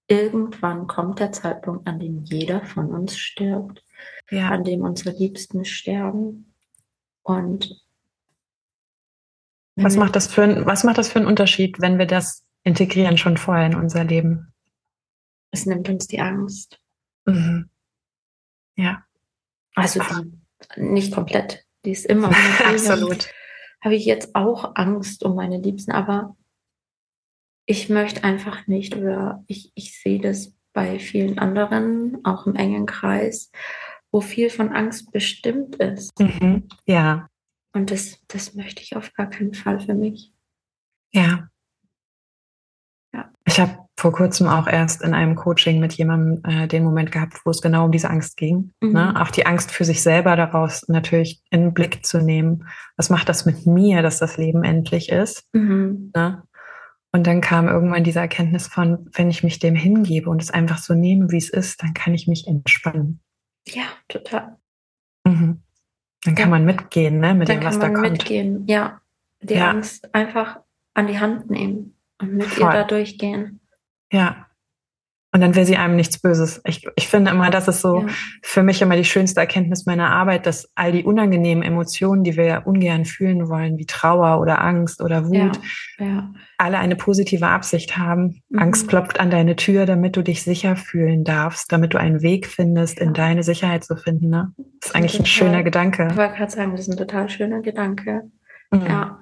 [0.08, 3.84] irgendwann kommt der Zeitpunkt, an dem jeder von uns stirbt,
[4.30, 4.50] ja.
[4.50, 6.54] an dem unsere Liebsten sterben.
[7.24, 7.82] Und
[9.78, 13.18] Was macht das für ein, was macht das für einen Unterschied, wenn wir das integrieren
[13.18, 14.54] schon vorher in unser Leben?
[15.52, 16.80] Es nimmt uns die Angst.
[17.26, 17.70] Mhm.
[18.76, 19.04] Ja.
[19.76, 21.66] Also die, nicht komplett.
[21.86, 22.32] Die ist immer.
[22.66, 23.30] Absolut.
[23.84, 26.36] Habe ich jetzt auch Angst um meine Liebsten, aber
[27.66, 32.86] ich möchte einfach nicht oder ich, ich sehe das bei vielen anderen, auch im engen
[32.86, 33.52] Kreis,
[34.12, 36.18] wo viel von Angst bestimmt ist.
[36.20, 36.68] Mhm.
[36.86, 37.30] Ja.
[37.74, 40.32] Und das, das möchte ich auf gar keinen Fall für mich.
[41.12, 41.50] Ja.
[43.14, 43.30] Ja.
[43.46, 47.46] Ich habe vor kurzem auch erst in einem Coaching mit jemandem äh, den Moment gehabt,
[47.46, 48.72] wo es genau um diese Angst ging.
[48.82, 48.88] Ne?
[48.88, 48.94] Mhm.
[48.94, 49.22] Ne?
[49.22, 52.68] Auch die Angst für sich selber daraus natürlich in den Blick zu nehmen.
[52.98, 55.46] Was macht das mit mir, dass das Leben endlich ist?
[55.54, 56.12] Mhm.
[56.16, 56.42] Ne?
[57.12, 60.80] Und dann kam irgendwann diese Erkenntnis von, wenn ich mich dem hingebe und es einfach
[60.80, 63.20] so nehme, wie es ist, dann kann ich mich entspannen.
[63.68, 64.58] Ja, total.
[65.26, 65.62] Mhm.
[66.24, 66.50] Dann kann ja.
[66.50, 67.84] man mitgehen, ne, mit dann dem, was da kommt.
[67.84, 69.02] Dann kann man mitgehen, ja.
[69.42, 69.70] Die ja.
[69.70, 70.60] Angst einfach
[70.94, 72.70] an die Hand nehmen und mit Voll.
[72.70, 73.60] ihr da durchgehen.
[74.12, 74.48] Ja.
[75.34, 76.60] Und dann will sie einem nichts Böses.
[76.66, 78.08] Ich, ich finde immer, das ist so ja.
[78.44, 82.44] für mich immer die schönste Erkenntnis meiner Arbeit, dass all die unangenehmen Emotionen, die wir
[82.44, 85.58] ja ungern fühlen wollen, wie Trauer oder Angst oder Wut,
[86.00, 86.34] ja.
[86.58, 88.42] Alle eine positive Absicht haben.
[88.50, 88.60] Mhm.
[88.60, 92.46] Angst klopft an deine Tür, damit du dich sicher fühlen darfst, damit du einen Weg
[92.46, 94.30] findest, in deine Sicherheit zu finden.
[94.30, 94.52] Ne?
[94.82, 96.10] Das ist eigentlich ein schöner Gedanke.
[96.12, 98.30] Ich wollte gerade sagen, das ist ein total schöner Gedanke.
[98.70, 98.86] Mhm.
[98.86, 99.20] Ja.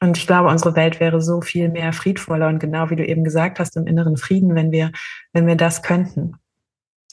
[0.00, 3.24] Und ich glaube, unsere Welt wäre so viel mehr friedvoller und genau wie du eben
[3.24, 4.92] gesagt hast, im inneren Frieden, wenn wir,
[5.32, 6.36] wenn wir das könnten.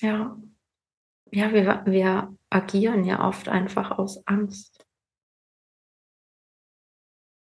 [0.02, 0.38] Ja.
[1.32, 4.86] Ja, wir, wir agieren ja oft einfach aus Angst.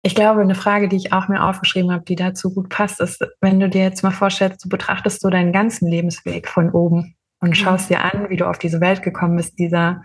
[0.04, 3.24] Ich glaube, eine Frage, die ich auch mir aufgeschrieben habe, die dazu gut passt, ist,
[3.40, 7.50] wenn du dir jetzt mal vorstellst, du betrachtest so deinen ganzen Lebensweg von oben und
[7.50, 7.56] mhm.
[7.56, 10.04] schaust dir an, wie du auf diese Welt gekommen bist, dieser,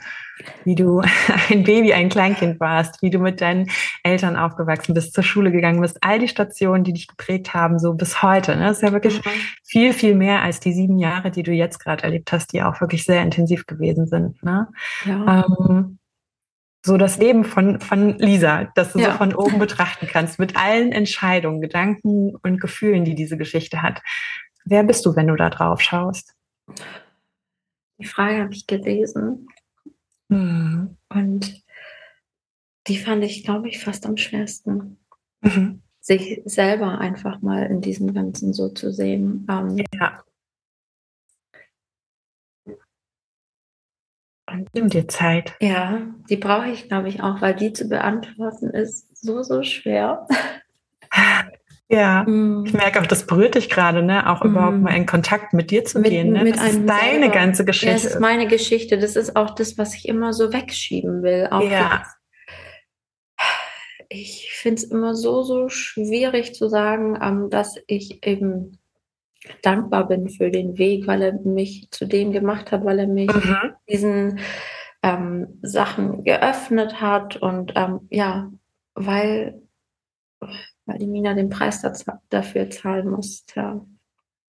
[0.64, 1.02] wie du
[1.50, 3.68] ein Baby, ein Kleinkind warst, wie du mit deinen
[4.02, 7.92] Eltern aufgewachsen bist, zur Schule gegangen bist, all die Stationen, die dich geprägt haben, so
[7.94, 8.56] bis heute.
[8.56, 8.64] Ne?
[8.64, 9.30] Das ist ja wirklich mhm.
[9.62, 12.80] viel, viel mehr als die sieben Jahre, die du jetzt gerade erlebt hast, die auch
[12.80, 14.42] wirklich sehr intensiv gewesen sind.
[14.42, 14.68] Ne?
[15.04, 15.44] Ja.
[15.46, 15.98] Ähm,
[16.82, 19.10] so das Leben von, von Lisa, das du ja.
[19.10, 24.00] so von oben betrachten kannst, mit allen Entscheidungen, Gedanken und Gefühlen, die diese Geschichte hat.
[24.64, 26.34] Wer bist du, wenn du da drauf schaust?
[27.98, 29.48] Die Frage habe ich gelesen.
[30.28, 30.96] Mhm.
[31.08, 31.62] Und
[32.86, 34.98] die fand ich, glaube ich, fast am schwersten.
[35.40, 35.82] Mhm.
[36.00, 39.46] Sich selber einfach mal in diesem Ganzen so zu sehen.
[39.50, 40.22] Ähm, ja.
[44.48, 45.54] Und Nimm dir Zeit.
[45.60, 50.26] Ja, die brauche ich, glaube ich, auch, weil die zu beantworten ist so, so schwer.
[51.88, 52.64] Ja, mm.
[52.66, 54.28] ich merke auch, das berührt dich gerade, ne?
[54.28, 54.48] Auch mm.
[54.48, 56.32] überhaupt mal in Kontakt mit dir zu mit, gehen.
[56.32, 56.42] Ne?
[56.42, 57.34] Mit das ist deine selber.
[57.34, 57.86] ganze Geschichte.
[57.86, 58.98] Ja, das ist meine Geschichte.
[58.98, 61.48] Das ist auch das, was ich immer so wegschieben will.
[61.50, 62.04] Auch ja.
[64.08, 68.78] Ich finde es immer so, so schwierig zu sagen, ähm, dass ich eben
[69.62, 73.32] dankbar bin für den Weg, weil er mich zu dem gemacht hat, weil er mich
[73.32, 73.74] mhm.
[73.88, 74.40] diesen
[75.02, 78.50] ähm, Sachen geöffnet hat und ähm, ja,
[78.94, 79.60] weil
[80.86, 81.82] weil die Mina den Preis
[82.30, 83.44] dafür zahlen muss.
[83.54, 83.84] Ja.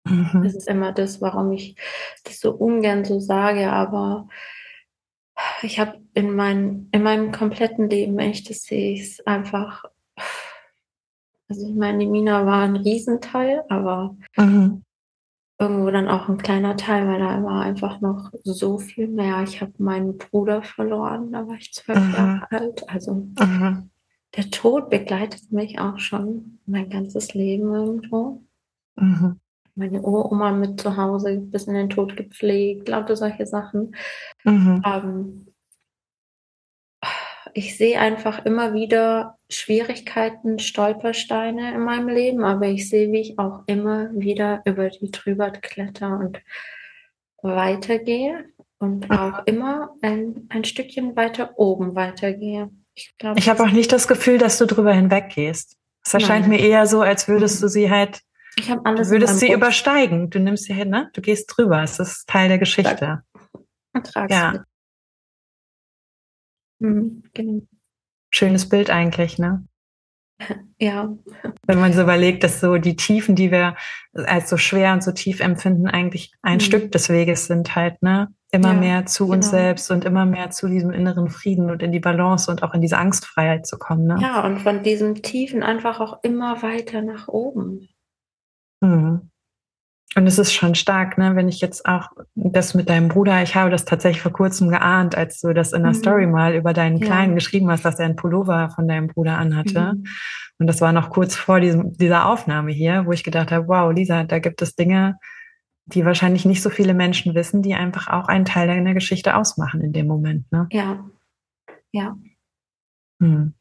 [0.05, 0.41] Mhm.
[0.43, 1.75] Das ist immer das, warum ich
[2.23, 4.27] das so ungern so sage, aber
[5.61, 9.85] ich habe in, mein, in meinem kompletten Leben, wenn ich das sehe, ist einfach,
[11.47, 14.83] also ich meine, die Mina war ein Riesenteil, aber mhm.
[15.57, 19.41] irgendwo dann auch ein kleiner Teil, weil da war einfach noch so viel mehr.
[19.43, 22.13] Ich habe meinen Bruder verloren, da war ich zwölf mhm.
[22.13, 23.89] Jahre alt, also mhm
[24.35, 28.43] der Tod begleitet mich auch schon mein ganzes Leben irgendwo.
[28.95, 29.39] Mhm.
[29.75, 33.95] Meine Uroma mit zu Hause bis in den Tod gepflegt, lauter solche Sachen.
[34.43, 34.81] Mhm.
[34.85, 35.47] Ähm,
[37.55, 43.39] ich sehe einfach immer wieder Schwierigkeiten, Stolpersteine in meinem Leben, aber ich sehe, wie ich
[43.39, 46.41] auch immer wieder über die drüber kletter und
[47.43, 48.45] weitergehe
[48.79, 52.71] und auch immer ein, ein Stückchen weiter oben weitergehe.
[52.95, 55.77] Ich, ich habe auch nicht das Gefühl, dass du drüber hinweggehst.
[56.05, 58.21] Es erscheint mir eher so, als würdest du sie halt,
[58.57, 59.55] ich alles du würdest sie Bus.
[59.55, 60.29] übersteigen.
[60.29, 61.09] Du nimmst sie hin, ne?
[61.13, 61.81] Du gehst drüber.
[61.81, 63.23] Es ist Teil der Geschichte.
[64.29, 64.65] Ja.
[66.79, 67.61] Mhm, genau.
[68.31, 69.65] Schönes Bild eigentlich, ne?
[70.79, 71.15] Ja.
[71.65, 73.77] Wenn man so überlegt, dass so die Tiefen, die wir
[74.13, 76.61] als so schwer und so tief empfinden, eigentlich ein mhm.
[76.61, 78.27] Stück des Weges sind halt, ne?
[78.53, 79.37] Immer ja, mehr zu genau.
[79.37, 82.75] uns selbst und immer mehr zu diesem inneren Frieden und in die Balance und auch
[82.75, 84.05] in diese Angstfreiheit zu kommen.
[84.05, 84.19] Ne?
[84.21, 87.89] Ja, und von diesem Tiefen einfach auch immer weiter nach oben.
[88.81, 89.31] Mhm.
[90.15, 91.35] Und es ist schon stark, ne?
[91.35, 95.17] wenn ich jetzt auch das mit deinem Bruder, ich habe das tatsächlich vor kurzem geahnt,
[95.17, 95.97] als du das in der mhm.
[95.97, 97.35] Story mal über deinen Kleinen ja.
[97.35, 99.93] geschrieben hast, dass er einen Pullover von deinem Bruder anhatte.
[99.95, 100.03] Mhm.
[100.59, 103.91] Und das war noch kurz vor diesem, dieser Aufnahme hier, wo ich gedacht habe, wow,
[103.91, 105.17] Lisa, da gibt es Dinge,
[105.85, 109.81] die wahrscheinlich nicht so viele Menschen wissen, die einfach auch einen Teil deiner Geschichte ausmachen
[109.81, 110.51] in dem Moment.
[110.51, 110.67] Ne?
[110.71, 111.03] Ja,
[111.91, 112.17] ja.
[113.21, 113.53] Hm.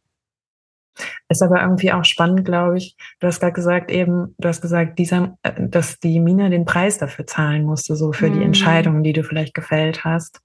[1.28, 2.96] Ist aber irgendwie auch spannend, glaube ich.
[3.18, 6.98] Du hast gerade gesagt, eben, du hast gesagt, dieser, äh, dass die Mina den Preis
[6.98, 8.38] dafür zahlen musste, so für mhm.
[8.38, 10.40] die Entscheidungen, die du vielleicht gefällt hast.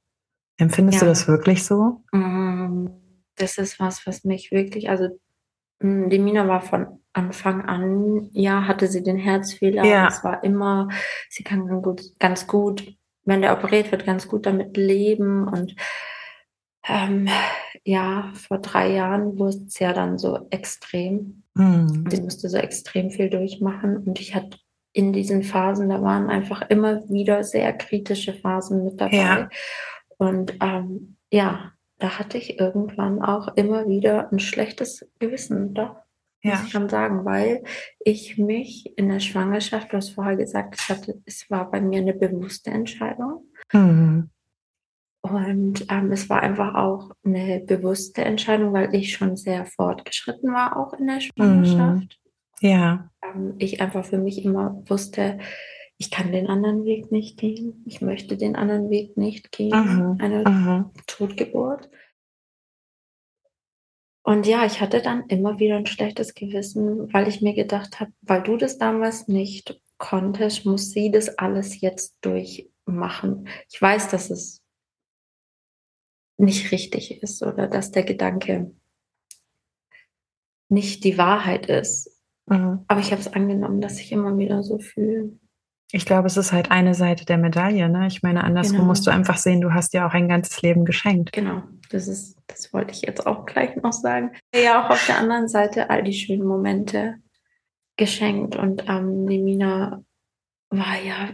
[0.58, 1.06] Empfindest ja.
[1.06, 2.02] du das wirklich so?
[2.14, 2.90] Mhm.
[3.36, 5.10] Das ist was, was mich wirklich, also
[5.80, 9.84] die Mina war von Anfang an, ja, hatte sie den Herzfehler.
[9.84, 10.08] Ja.
[10.08, 10.90] Es war immer,
[11.30, 15.76] sie kann ganz gut, ganz gut, wenn der operiert wird, ganz gut damit leben und
[16.88, 17.28] ähm,
[17.84, 21.44] ja, vor drei Jahren wurde es ja dann so extrem.
[21.54, 22.06] Mhm.
[22.10, 24.58] Sie musste so extrem viel durchmachen und ich hatte
[24.94, 29.18] in diesen Phasen, da waren einfach immer wieder sehr kritische Phasen mit dabei.
[29.18, 29.50] Ja.
[30.18, 35.96] Und ähm, ja, da hatte ich irgendwann auch immer wieder ein schlechtes Gewissen, doch.
[36.44, 36.52] Ja.
[36.52, 37.64] Muss ich schon sagen, weil
[38.00, 42.00] ich mich in der Schwangerschaft, du hast vorher gesagt, ich hatte, es war bei mir
[42.00, 43.46] eine bewusste Entscheidung.
[43.74, 44.30] Mhm.
[45.22, 50.78] Und ähm, es war einfach auch eine bewusste Entscheidung, weil ich schon sehr fortgeschritten war,
[50.78, 52.20] auch in der Schwangerschaft.
[52.62, 52.70] Mhm.
[52.70, 53.10] Ja.
[53.24, 55.40] Ähm, ich einfach für mich immer wusste,
[55.98, 57.84] ich kann den anderen Weg nicht gehen.
[57.86, 59.70] Ich möchte den anderen Weg nicht gehen.
[59.70, 60.18] Mhm.
[60.22, 60.92] Eine mhm.
[61.08, 61.90] Totgeburt.
[64.24, 68.12] Und ja, ich hatte dann immer wieder ein schlechtes Gewissen, weil ich mir gedacht habe,
[68.22, 73.48] weil du das damals nicht konntest, muss sie das alles jetzt durchmachen.
[73.72, 74.62] Ich weiß, dass es
[76.38, 78.72] nicht richtig ist oder dass der Gedanke
[80.70, 82.22] nicht die Wahrheit ist.
[82.46, 82.84] Mhm.
[82.88, 85.40] Aber ich habe es angenommen, dass ich immer wieder so fühle.
[85.92, 87.88] Ich glaube, es ist halt eine Seite der Medaille.
[87.88, 88.08] Ne?
[88.08, 88.88] Ich meine, andersrum genau.
[88.88, 91.32] musst du einfach sehen, du hast dir auch ein ganzes Leben geschenkt.
[91.32, 94.32] Genau, das ist, das wollte ich jetzt auch gleich noch sagen.
[94.54, 97.16] Ja, auch auf der anderen Seite all die schönen Momente
[97.96, 98.58] geschenkt.
[98.58, 100.04] Und ähm, Nemina
[100.70, 101.30] war ja,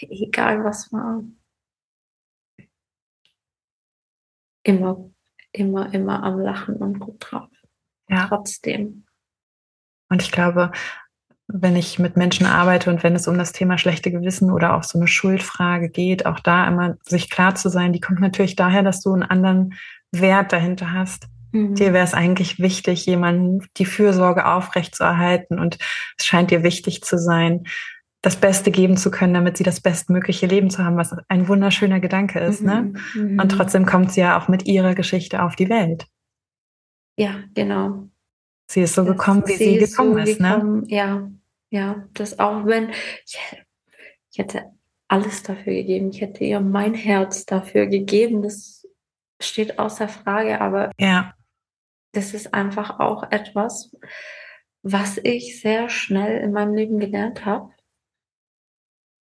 [0.00, 1.24] egal was war,
[4.62, 5.10] immer,
[5.52, 7.50] immer, immer am Lachen und gut drauf.
[8.08, 8.26] Ja.
[8.28, 9.06] Trotzdem.
[10.08, 10.72] Und ich glaube,
[11.52, 14.82] wenn ich mit Menschen arbeite und wenn es um das Thema schlechte Gewissen oder auch
[14.82, 18.82] so eine Schuldfrage geht, auch da immer sich klar zu sein, die kommt natürlich daher,
[18.82, 19.74] dass du einen anderen
[20.12, 21.26] Wert dahinter hast.
[21.52, 21.74] Mhm.
[21.74, 25.78] Dir wäre es eigentlich wichtig, jemanden die Fürsorge aufrechtzuerhalten und
[26.18, 27.64] es scheint dir wichtig zu sein,
[28.22, 32.00] das Beste geben zu können, damit sie das bestmögliche Leben zu haben, was ein wunderschöner
[32.00, 32.62] Gedanke ist.
[32.62, 32.82] Ne?
[32.82, 33.22] Mhm.
[33.22, 33.28] Ne?
[33.32, 33.40] Mhm.
[33.40, 36.06] Und trotzdem kommt sie ja auch mit ihrer Geschichte auf die Welt.
[37.16, 38.08] Ja, genau.
[38.70, 40.38] Sie ist so gekommen, wie sie, sie gekommen ist.
[40.38, 40.54] Ne?
[40.54, 40.86] Gekommen, ne?
[40.88, 41.30] Ja,
[41.70, 42.08] ja.
[42.14, 43.38] Das auch wenn ich,
[44.30, 44.70] ich hätte
[45.08, 46.10] alles dafür gegeben.
[46.10, 48.42] Ich hätte ihr mein Herz dafür gegeben.
[48.42, 48.86] Das
[49.40, 50.60] steht außer Frage.
[50.60, 51.34] Aber ja.
[52.12, 53.96] das ist einfach auch etwas,
[54.82, 57.70] was ich sehr schnell in meinem Leben gelernt habe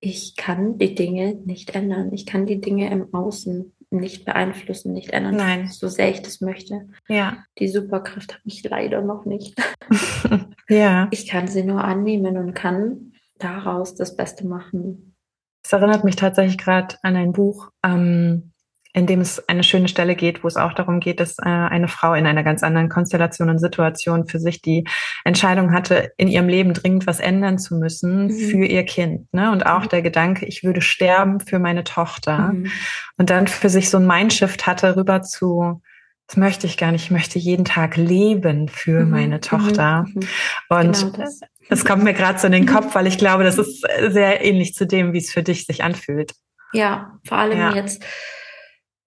[0.02, 2.14] ich kann die Dinge nicht ändern.
[2.14, 5.68] Ich kann die Dinge im Außen nicht beeinflussen, nicht ändern, Nein.
[5.68, 6.88] so sehr ich das möchte.
[7.08, 7.44] Ja.
[7.58, 9.56] Die Superkraft habe ich leider noch nicht.
[10.70, 11.08] ja.
[11.12, 15.16] Ich kann sie nur annehmen und kann daraus das Beste machen.
[15.64, 18.54] Es erinnert mich tatsächlich gerade an ein Buch, ähm,
[18.94, 21.88] in dem es eine schöne Stelle geht, wo es auch darum geht, dass äh, eine
[21.88, 24.84] Frau in einer ganz anderen Konstellation und Situation für sich die
[25.26, 28.32] Entscheidung hatte, in ihrem Leben dringend was ändern zu müssen mhm.
[28.32, 29.32] für ihr Kind.
[29.32, 29.52] Ne?
[29.52, 29.90] Und auch mhm.
[29.90, 32.54] der Gedanke, ich würde sterben für meine Tochter.
[32.54, 32.72] Mhm.
[33.18, 35.82] Und dann für sich so ein Mindshift hatte, rüber zu,
[36.30, 39.10] das möchte ich gar nicht, ich möchte jeden Tag leben für mhm.
[39.10, 40.06] meine Tochter.
[40.08, 40.14] Mhm.
[40.14, 40.28] Mhm.
[40.70, 41.40] Und genau das.
[41.70, 44.76] das kommt mir gerade so in den Kopf, weil ich glaube, das ist sehr ähnlich
[44.76, 46.34] zu dem, wie es für dich sich anfühlt.
[46.72, 47.74] Ja, vor allem ja.
[47.74, 48.04] jetzt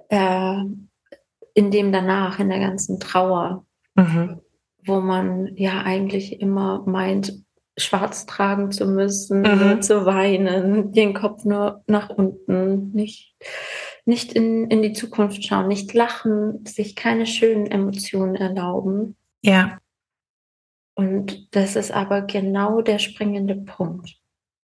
[0.08, 0.56] äh,
[1.54, 4.40] in dem danach, in der ganzen Trauer, mhm.
[4.84, 7.34] wo man ja eigentlich immer meint,
[7.76, 9.80] schwarz tragen zu müssen, mhm.
[9.80, 13.36] zu weinen, den Kopf nur nach unten, nicht,
[14.04, 19.16] nicht in, in die Zukunft schauen, nicht lachen, sich keine schönen Emotionen erlauben.
[19.42, 19.78] Ja.
[20.94, 24.18] Und das ist aber genau der springende Punkt.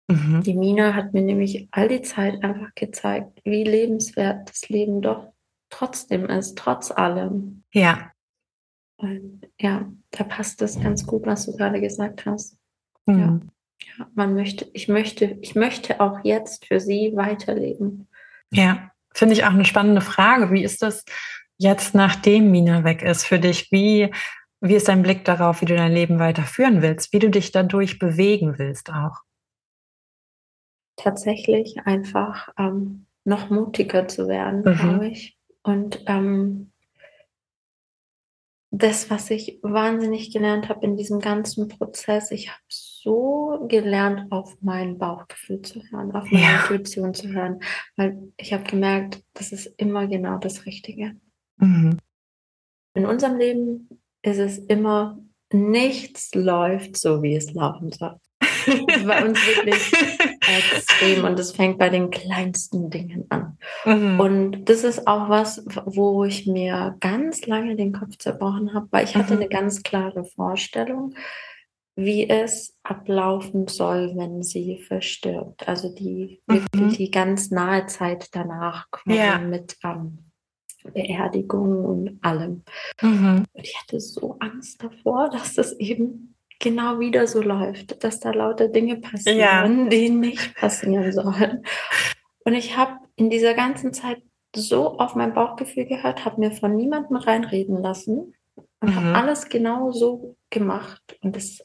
[0.09, 0.41] Mhm.
[0.43, 5.33] Die Mina hat mir nämlich all die Zeit einfach gezeigt, wie lebenswert das Leben doch
[5.69, 7.63] trotzdem ist, trotz allem.
[7.73, 8.11] Ja.
[8.97, 12.57] Und ja, da passt es ganz gut, was du gerade gesagt hast.
[13.05, 13.19] Mhm.
[13.19, 13.39] Ja.
[13.99, 18.07] ja, man möchte, ich möchte, ich möchte auch jetzt für sie weiterleben.
[18.51, 20.51] Ja, finde ich auch eine spannende Frage.
[20.51, 21.05] Wie ist das
[21.57, 23.71] jetzt, nachdem Mina weg ist, für dich?
[23.71, 24.11] Wie,
[24.61, 27.99] wie ist dein Blick darauf, wie du dein Leben weiterführen willst, wie du dich dadurch
[27.99, 29.21] bewegen willst auch?
[30.97, 34.77] tatsächlich einfach ähm, noch mutiger zu werden, mhm.
[34.77, 35.37] glaube ich.
[35.63, 36.71] Und ähm,
[38.77, 44.57] das, was ich wahnsinnig gelernt habe in diesem ganzen Prozess, ich habe so gelernt, auf
[44.61, 46.61] mein Bauchgefühl zu hören, auf meine ja.
[46.61, 47.59] Intuition zu hören,
[47.95, 51.15] weil ich habe gemerkt, das ist immer genau das Richtige.
[51.57, 51.97] Mhm.
[52.93, 53.89] In unserem Leben
[54.21, 55.19] ist es immer,
[55.51, 58.19] nichts läuft so, wie es laufen soll.
[59.05, 63.57] bei uns wirklich extrem und es fängt bei den kleinsten Dingen an.
[63.85, 64.19] Mhm.
[64.19, 69.05] Und das ist auch was, wo ich mir ganz lange den Kopf zerbrochen habe, weil
[69.05, 69.41] ich hatte mhm.
[69.41, 71.13] eine ganz klare Vorstellung,
[71.95, 75.67] wie es ablaufen soll, wenn sie verstirbt.
[75.67, 76.53] Also die mhm.
[76.53, 79.39] wirklich die ganz nahe Zeit danach ja.
[79.39, 80.19] mit ähm,
[80.93, 82.63] Beerdigung und allem.
[83.01, 83.45] Mhm.
[83.51, 88.31] Und ich hatte so Angst davor, dass das eben genau wieder so läuft, dass da
[88.31, 89.67] lauter Dinge passieren, ja.
[89.89, 91.63] die nicht passieren sollen.
[92.45, 94.21] Und ich habe in dieser ganzen Zeit
[94.55, 98.33] so auf mein Bauchgefühl gehört, habe mir von niemandem reinreden lassen
[98.79, 98.95] und mhm.
[98.95, 101.17] habe alles genau so gemacht.
[101.21, 101.63] Und es ist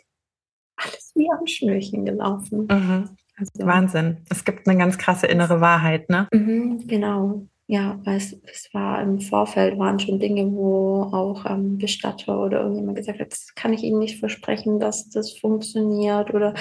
[0.77, 2.67] alles wie am Schnürchen gelaufen.
[2.71, 3.17] Mhm.
[3.37, 4.25] Also, Wahnsinn.
[4.29, 6.29] Es gibt eine ganz krasse innere Wahrheit, ne?
[6.33, 7.47] Mhm, genau.
[7.73, 12.61] Ja, weil es, es war im Vorfeld, waren schon Dinge, wo auch ähm, Bestatter oder
[12.61, 16.53] irgendjemand gesagt hat, das kann ich Ihnen nicht versprechen, dass das funktioniert oder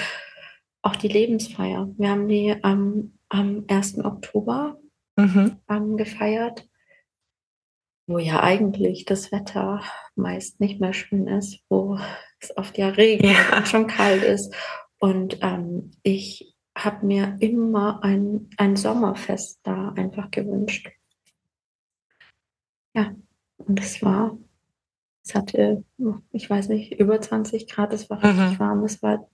[0.80, 1.90] auch die Lebensfeier.
[1.98, 4.02] Wir haben die ähm, am 1.
[4.02, 4.80] Oktober
[5.16, 5.58] mhm.
[5.68, 6.66] ähm, gefeiert,
[8.06, 9.82] wo ja eigentlich das Wetter
[10.14, 11.98] meist nicht mehr schön ist, wo
[12.40, 13.58] es oft ja regnet ja.
[13.58, 14.54] und schon kalt ist.
[14.98, 20.88] Und ähm, ich habe mir immer ein, ein Sommerfest da einfach gewünscht.
[22.94, 23.14] Ja,
[23.58, 24.36] und es war,
[25.24, 25.84] es hatte,
[26.32, 28.58] ich weiß nicht, über 20 Grad, es war richtig mhm.
[28.58, 29.28] warm, es war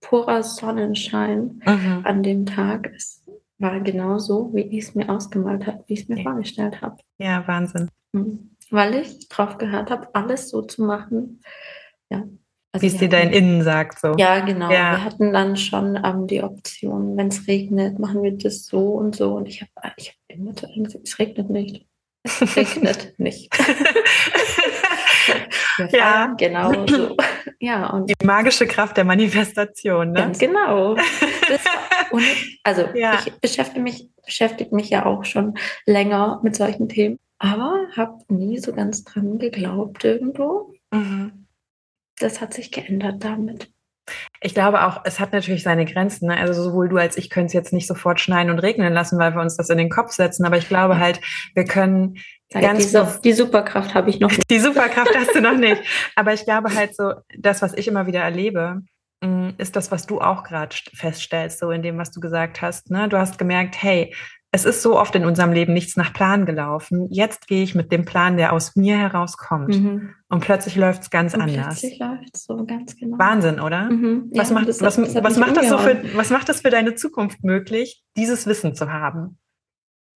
[0.00, 2.00] purer Sonnenschein mhm.
[2.04, 2.92] an dem Tag.
[2.94, 3.24] Es
[3.58, 6.22] war genau so, wie ich es mir ausgemalt habe, wie ich es mir ja.
[6.22, 6.96] vorgestellt habe.
[7.18, 7.88] Ja, Wahnsinn.
[8.12, 8.50] Mhm.
[8.70, 11.40] Weil ich drauf gehört habe, alles so zu machen.
[12.10, 12.24] Ja.
[12.72, 14.14] Also wie es dir dein Innen sagt, so.
[14.18, 14.70] Ja, genau.
[14.70, 14.92] Ja.
[14.92, 19.14] Wir hatten dann schon ähm, die Option, wenn es regnet, machen wir das so und
[19.14, 19.34] so.
[19.34, 21.86] Und ich habe ich hab immer gesagt, es regnet nicht.
[22.24, 23.54] Es regnet nicht.
[25.92, 27.16] ja, genau so.
[27.60, 30.20] Ja, und die magische Kraft der Manifestation, ne?
[30.20, 30.92] Ganz genau.
[32.10, 32.24] und,
[32.62, 33.18] also ja.
[33.24, 38.58] ich beschäftige mich, beschäftige mich ja auch schon länger mit solchen Themen, aber habe nie
[38.58, 40.72] so ganz dran geglaubt irgendwo.
[40.92, 41.46] Mhm.
[42.18, 43.70] Das hat sich geändert damit.
[44.40, 46.28] Ich glaube auch, es hat natürlich seine Grenzen.
[46.28, 46.36] Ne?
[46.36, 49.34] Also sowohl du als ich können es jetzt nicht sofort schneien und regnen lassen, weil
[49.34, 50.44] wir uns das in den Kopf setzen.
[50.44, 51.20] Aber ich glaube halt,
[51.54, 52.16] wir können
[52.52, 54.42] ganz die, die Superkraft habe ich noch nicht.
[54.50, 55.82] Die Superkraft hast du noch nicht.
[56.16, 58.82] Aber ich glaube halt so, das, was ich immer wieder erlebe,
[59.22, 62.90] mm, ist das, was du auch gerade feststellst, so in dem, was du gesagt hast.
[62.90, 63.08] Ne?
[63.08, 64.14] Du hast gemerkt, hey,
[64.54, 67.08] es ist so oft in unserem Leben nichts nach Plan gelaufen.
[67.10, 69.74] Jetzt gehe ich mit dem Plan, der aus mir herauskommt.
[69.74, 70.14] Mhm.
[70.28, 71.80] Und plötzlich läuft es ganz und anders.
[71.80, 73.18] Plötzlich läuft es so ganz genau.
[73.18, 73.90] Wahnsinn, oder?
[73.90, 74.30] Mhm.
[74.32, 76.70] Was, ja, macht, das, was, das was macht das so für, was macht das für
[76.70, 79.38] deine Zukunft möglich, dieses Wissen zu haben?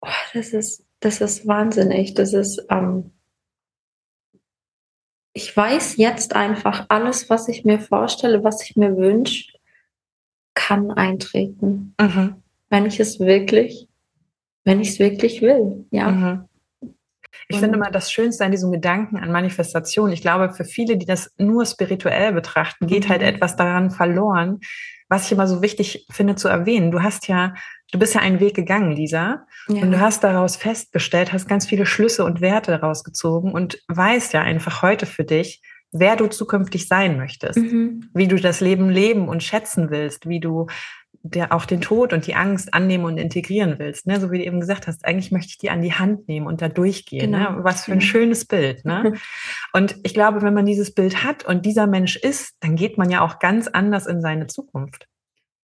[0.02, 2.14] Oh, das ist, das ist wahnsinnig.
[2.14, 3.14] Das ist, ähm,
[5.34, 9.52] ich weiß jetzt einfach alles, was ich mir vorstelle, was ich mir wünsche,
[10.54, 11.96] kann eintreten.
[12.00, 12.36] Mhm.
[12.70, 13.88] Wenn ich es wirklich
[14.68, 16.12] wenn ich es wirklich will, ja.
[16.12, 16.46] Mhm.
[17.48, 20.12] Ich und finde immer das Schönste an diesem Gedanken an Manifestation.
[20.12, 23.26] Ich glaube, für viele, die das nur spirituell betrachten, geht halt mhm.
[23.26, 24.60] halt etwas daran verloren,
[25.08, 26.92] was ich immer so wichtig finde zu erwähnen.
[26.92, 27.54] Du hast ja,
[27.94, 29.82] du bist ja einen Weg gegangen, Lisa, ja.
[29.82, 34.34] und du hast daraus festgestellt, hast ganz viele Schlüsse und Werte daraus gezogen und weißt
[34.34, 35.62] ja einfach heute für dich,
[35.94, 38.10] wer du zukünftig sein möchtest, mhm.
[38.14, 40.68] wie du das Leben leben und schätzen willst, wie du
[41.30, 44.08] der auch den Tod und die Angst annehmen und integrieren willst.
[44.08, 44.20] Ne?
[44.20, 46.62] So wie du eben gesagt hast, eigentlich möchte ich die an die Hand nehmen und
[46.62, 47.32] da durchgehen.
[47.32, 47.38] Ne?
[47.38, 47.52] Genau.
[47.52, 47.64] Ne?
[47.64, 48.86] Was für ein schönes Bild.
[48.86, 49.14] Ne?
[49.74, 53.10] und ich glaube, wenn man dieses Bild hat und dieser Mensch ist, dann geht man
[53.10, 55.08] ja auch ganz anders in seine Zukunft.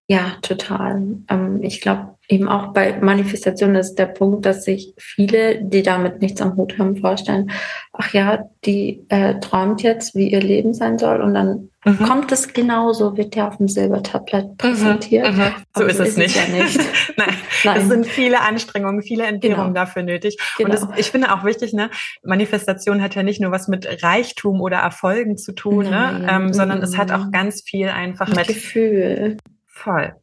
[0.08, 1.02] Ja, total.
[1.28, 6.20] Ähm, ich glaube, eben auch bei Manifestation ist der Punkt, dass sich viele, die damit
[6.20, 7.50] nichts am Hut haben, vorstellen,
[7.92, 11.98] ach ja, die äh, träumt jetzt, wie ihr Leben sein soll und dann mhm.
[11.98, 15.32] kommt es genauso, wird ja auf dem Silbertablett mhm, präsentiert.
[15.32, 15.54] Mhm.
[15.76, 16.36] So ist, es nicht.
[16.36, 16.80] Es ja nicht.
[17.16, 17.34] Nein.
[17.64, 17.80] Nein.
[17.80, 19.84] Es sind viele Anstrengungen, viele Entbehrungen genau.
[19.84, 20.36] dafür nötig.
[20.58, 20.70] Genau.
[20.70, 21.90] Und das, ich finde auch wichtig, ne,
[22.24, 26.82] Manifestation hat ja nicht nur was mit Reichtum oder Erfolgen zu tun, ne, ähm, sondern
[26.82, 27.32] es hat auch mhm.
[27.32, 29.36] ganz viel einfach mit, mit Gefühl.
[29.72, 30.14] Voll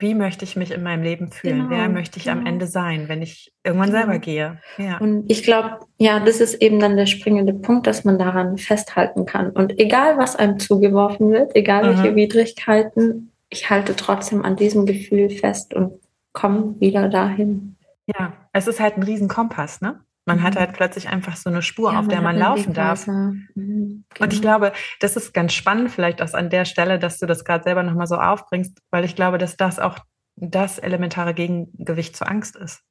[0.00, 1.68] wie möchte ich mich in meinem Leben fühlen?
[1.68, 2.38] Genau, Wer möchte ich genau.
[2.38, 4.00] am Ende sein, wenn ich irgendwann genau.
[4.00, 4.58] selber gehe?
[4.78, 4.96] Ja.
[4.98, 9.26] Und ich glaube, ja, das ist eben dann der springende Punkt, dass man daran festhalten
[9.26, 9.50] kann.
[9.50, 11.88] Und egal, was einem zugeworfen wird, egal mhm.
[11.88, 16.00] welche Widrigkeiten, ich halte trotzdem an diesem Gefühl fest und
[16.32, 17.76] komme wieder dahin.
[18.06, 20.00] Ja, es ist halt ein Riesenkompass, ne?
[20.26, 20.42] Man mhm.
[20.42, 23.06] hat halt plötzlich einfach so eine Spur, ja, auf der man, man laufen darf.
[23.06, 24.24] Mhm, genau.
[24.24, 24.58] Und ich genau.
[24.58, 27.82] glaube, das ist ganz spannend vielleicht auch an der Stelle, dass du das gerade selber
[27.82, 29.98] nochmal so aufbringst, weil ich glaube, dass das auch
[30.36, 32.82] das elementare Gegengewicht zur Angst ist.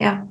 [0.00, 0.28] Ja.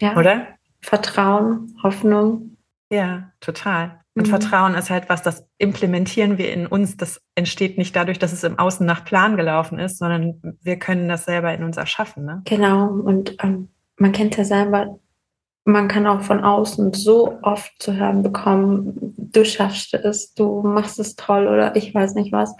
[0.00, 0.16] Ja.
[0.16, 0.48] Oder?
[0.80, 2.56] Vertrauen, Hoffnung.
[2.90, 4.00] Ja, total.
[4.14, 4.30] Und mhm.
[4.30, 6.96] Vertrauen ist halt was, das implementieren wir in uns.
[6.96, 11.08] Das entsteht nicht dadurch, dass es im Außen nach Plan gelaufen ist, sondern wir können
[11.08, 12.24] das selber in uns erschaffen.
[12.24, 12.42] Ne?
[12.44, 12.86] Genau.
[12.86, 14.98] Und ähm, man kennt ja selber,
[15.64, 20.98] man kann auch von außen so oft zu hören bekommen, du schaffst es, du machst
[20.98, 22.54] es toll oder ich weiß nicht was.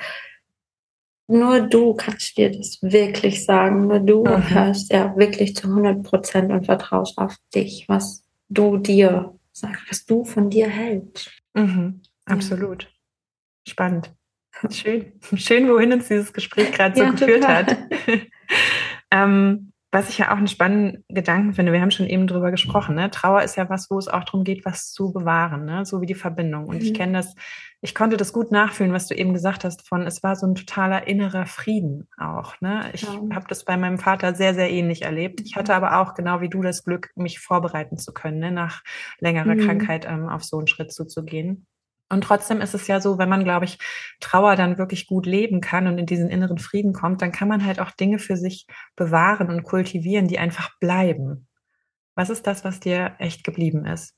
[1.27, 3.87] Nur du kannst dir das wirklich sagen.
[3.87, 4.51] Nur du mhm.
[4.51, 10.05] hörst ja wirklich zu 100 Prozent und vertraust auf dich, was du dir sagst, was
[10.05, 11.31] du von dir hältst.
[11.55, 12.03] Mhm.
[12.27, 12.85] Absolut.
[12.85, 12.89] Ja.
[13.69, 14.15] Spannend.
[14.71, 15.13] Schön.
[15.35, 17.67] Schön, wohin uns dieses Gespräch gerade so ja, geführt total.
[17.67, 17.79] hat.
[19.11, 22.97] ähm, was ich ja auch einen spannenden Gedanken finde, wir haben schon eben drüber gesprochen,
[22.97, 23.13] ne?
[23.13, 25.87] Trauer ist ja was, wo es auch darum geht, was zu bewahren, ne?
[25.87, 26.67] so wie die Verbindung.
[26.67, 26.83] Und mhm.
[26.83, 27.37] ich kenne das,
[27.81, 30.57] ich konnte das gut nachfühlen, was du eben gesagt hast, von es war so ein
[30.57, 32.61] totaler innerer Frieden auch.
[32.61, 32.91] Ne?
[32.93, 33.21] Ich ja.
[33.33, 35.41] habe das bei meinem Vater sehr, sehr ähnlich erlebt.
[35.41, 38.51] Ich hatte aber auch, genau wie du, das Glück, mich vorbereiten zu können, ne?
[38.51, 38.83] nach
[39.21, 39.61] längerer mhm.
[39.61, 41.67] Krankheit ähm, auf so einen Schritt zuzugehen.
[42.15, 43.79] Und trotzdem ist es ja so, wenn man, glaube ich,
[44.21, 47.67] Trauer dann wirklich gut leben kann und in diesen inneren Frieden kommt, dann kann man
[47.67, 51.49] halt auch Dinge für sich bewahren und kultivieren, die einfach bleiben.
[52.15, 54.15] Was ist das, was dir echt geblieben ist?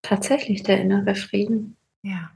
[0.00, 1.76] Tatsächlich der innere Frieden.
[2.02, 2.30] Ja.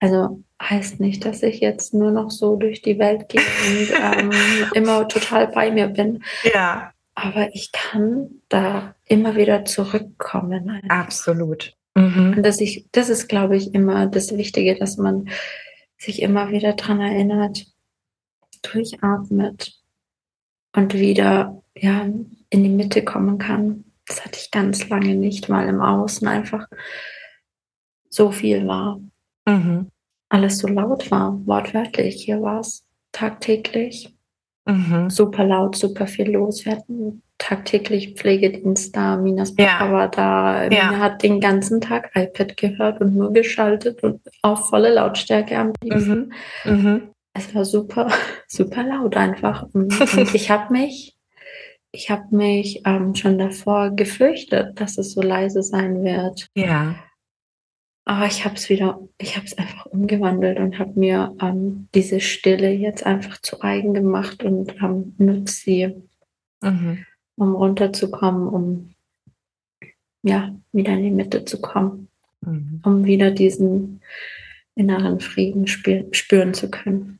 [0.00, 4.30] Also heißt nicht, dass ich jetzt nur noch so durch die Welt gehe und ähm,
[4.74, 6.24] immer total bei mir bin.
[6.54, 6.94] Ja.
[7.14, 10.70] Aber ich kann da immer wieder zurückkommen.
[10.70, 10.88] Einfach.
[10.88, 11.76] Absolut.
[11.94, 12.42] Mhm.
[12.42, 15.28] Dass ich, das ist, glaube ich, immer das Wichtige, dass man
[15.98, 17.66] sich immer wieder dran erinnert,
[18.62, 19.78] durchatmet
[20.74, 23.84] und wieder ja, in die Mitte kommen kann.
[24.06, 26.66] Das hatte ich ganz lange nicht, weil im Außen einfach
[28.08, 29.00] so viel war.
[29.46, 29.90] Mhm.
[30.28, 32.24] Alles so laut war, wortwörtlich.
[32.24, 34.14] Hier war es tagtäglich.
[34.64, 35.10] Mhm.
[35.10, 36.64] Super laut, super viel los.
[36.64, 39.92] Wir hatten tagtäglich Pflegedienst da, Minas Papa ja.
[39.92, 40.68] war da.
[40.68, 45.72] Mina hat den ganzen Tag iPad gehört und nur geschaltet und auf volle Lautstärke am
[45.82, 46.32] liebsten.
[46.64, 46.72] Mhm.
[46.72, 47.02] Mhm.
[47.34, 48.08] Es war super,
[48.46, 49.66] super laut einfach.
[49.72, 49.92] Und
[50.34, 51.16] ich habe mich,
[51.90, 56.46] ich habe mich ähm, schon davor gefürchtet, dass es so leise sein wird.
[56.54, 56.94] Ja.
[58.04, 62.20] Aber ich habe es wieder, ich habe es einfach umgewandelt und habe mir ähm, diese
[62.20, 65.94] Stille jetzt einfach zu eigen gemacht und ähm, nutze sie.
[66.62, 67.04] Mhm
[67.42, 68.94] um runterzukommen, um
[70.22, 72.08] ja, wieder in die Mitte zu kommen,
[72.40, 72.80] mhm.
[72.84, 74.00] um wieder diesen
[74.74, 77.18] inneren Frieden spür spüren zu können.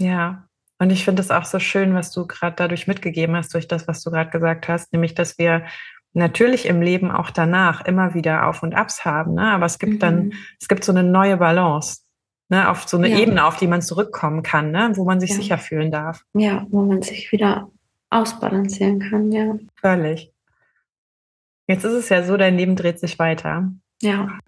[0.00, 0.46] Ja,
[0.78, 3.88] und ich finde es auch so schön, was du gerade dadurch mitgegeben hast, durch das,
[3.88, 5.64] was du gerade gesagt hast, nämlich, dass wir
[6.12, 9.52] natürlich im Leben auch danach immer wieder Auf und Abs haben, ne?
[9.52, 9.98] aber es gibt mhm.
[9.98, 12.02] dann, es gibt so eine neue Balance,
[12.48, 12.68] ne?
[12.68, 13.18] auf so eine ja.
[13.18, 14.92] Ebene, auf die man zurückkommen kann, ne?
[14.94, 15.36] wo man sich ja.
[15.36, 16.22] sicher fühlen darf.
[16.34, 17.70] Ja, wo man sich wieder
[18.14, 19.56] ausbalancieren kann, ja.
[19.80, 20.32] Völlig.
[21.66, 23.72] Jetzt ist es ja so, dein Leben dreht sich weiter.
[24.02, 24.38] Ja.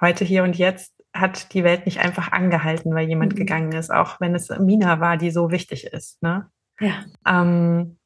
[0.00, 3.38] Heute, hier und jetzt hat die Welt nicht einfach angehalten, weil jemand mhm.
[3.38, 6.22] gegangen ist, auch wenn es Mina war, die so wichtig ist.
[6.22, 6.50] Ne?
[6.80, 7.04] Ja.
[7.26, 7.97] Ähm,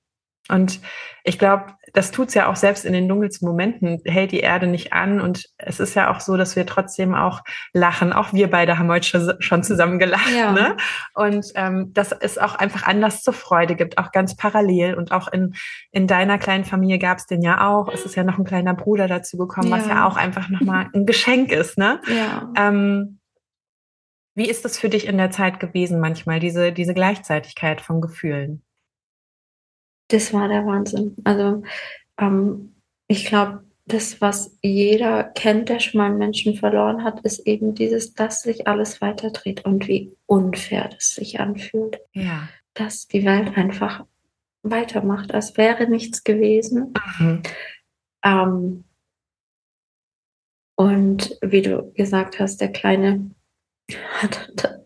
[0.49, 0.81] und
[1.25, 4.93] ich glaube, das tut's ja auch selbst in den dunkelsten Momenten, hält die Erde nicht
[4.93, 5.21] an.
[5.21, 8.13] Und es ist ja auch so, dass wir trotzdem auch lachen.
[8.13, 10.33] Auch wir beide haben heute schon zusammen gelacht.
[10.37, 10.53] Ja.
[10.53, 10.77] Ne?
[11.15, 14.95] Und ähm, dass es auch einfach Anlass zur Freude gibt, auch ganz parallel.
[14.95, 15.55] Und auch in,
[15.91, 17.89] in deiner kleinen Familie gab's den ja auch.
[17.93, 19.77] Es ist ja noch ein kleiner Bruder dazu gekommen, ja.
[19.77, 21.79] was ja auch einfach nochmal ein Geschenk ist.
[21.79, 22.01] Ne?
[22.09, 22.51] Ja.
[22.57, 23.21] Ähm,
[24.35, 28.63] wie ist das für dich in der Zeit gewesen manchmal, diese, diese Gleichzeitigkeit von Gefühlen?
[30.13, 31.17] Das war der Wahnsinn.
[31.25, 31.63] Also
[32.19, 32.75] ähm,
[33.09, 37.75] ich glaube, das, was jeder kennt, der schon mal einen Menschen verloren hat, ist eben
[37.75, 41.99] dieses, dass sich alles weiterdreht und wie unfair das sich anfühlt.
[42.13, 42.49] Ja.
[42.75, 44.05] Dass die Welt einfach
[44.63, 46.95] weitermacht, als wäre nichts gewesen.
[47.19, 47.43] Mhm.
[48.25, 48.85] Ähm,
[50.77, 53.31] und wie du gesagt hast, der Kleine
[54.21, 54.82] hat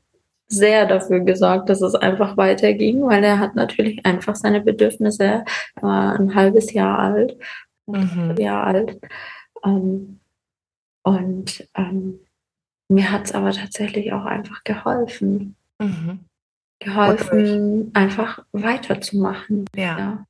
[0.48, 5.44] sehr dafür gesorgt, dass es einfach weiterging, weil er hat natürlich einfach seine Bedürfnisse,
[5.74, 7.36] er war ein halbes Jahr alt,
[7.86, 8.36] ein mhm.
[8.38, 9.00] Jahr alt.
[9.64, 10.20] Ähm,
[11.02, 12.20] und ähm,
[12.88, 15.56] mir hat es aber tatsächlich auch einfach geholfen.
[15.78, 16.20] Mhm.
[16.78, 19.64] Geholfen, einfach weiterzumachen.
[19.74, 19.98] Ja.
[19.98, 20.26] ja.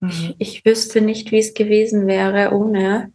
[0.00, 0.08] Mhm.
[0.08, 3.12] Ich, ich wüsste nicht, wie es gewesen wäre ohne.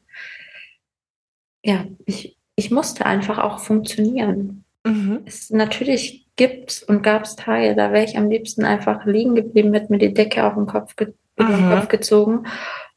[1.63, 4.63] Ja, ich, ich musste einfach auch funktionieren.
[4.85, 5.21] Mhm.
[5.25, 9.89] Es, natürlich gibt's und gab's Tage, da wäre ich am liebsten einfach liegen geblieben, mit
[9.89, 12.47] mir die Decke auf den Kopf, ge über den Kopf gezogen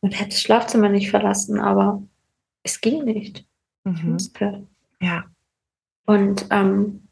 [0.00, 2.02] und hätte das Schlafzimmer nicht verlassen, aber
[2.62, 3.44] es ging nicht.
[3.84, 4.16] Mhm.
[5.00, 5.24] Ja.
[6.06, 7.08] Und ähm,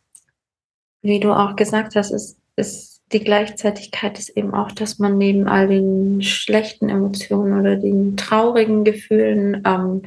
[1.02, 5.48] wie du auch gesagt hast, ist, ist die Gleichzeitigkeit ist eben auch, dass man neben
[5.48, 10.02] all den schlechten Emotionen oder den traurigen Gefühlen ähm,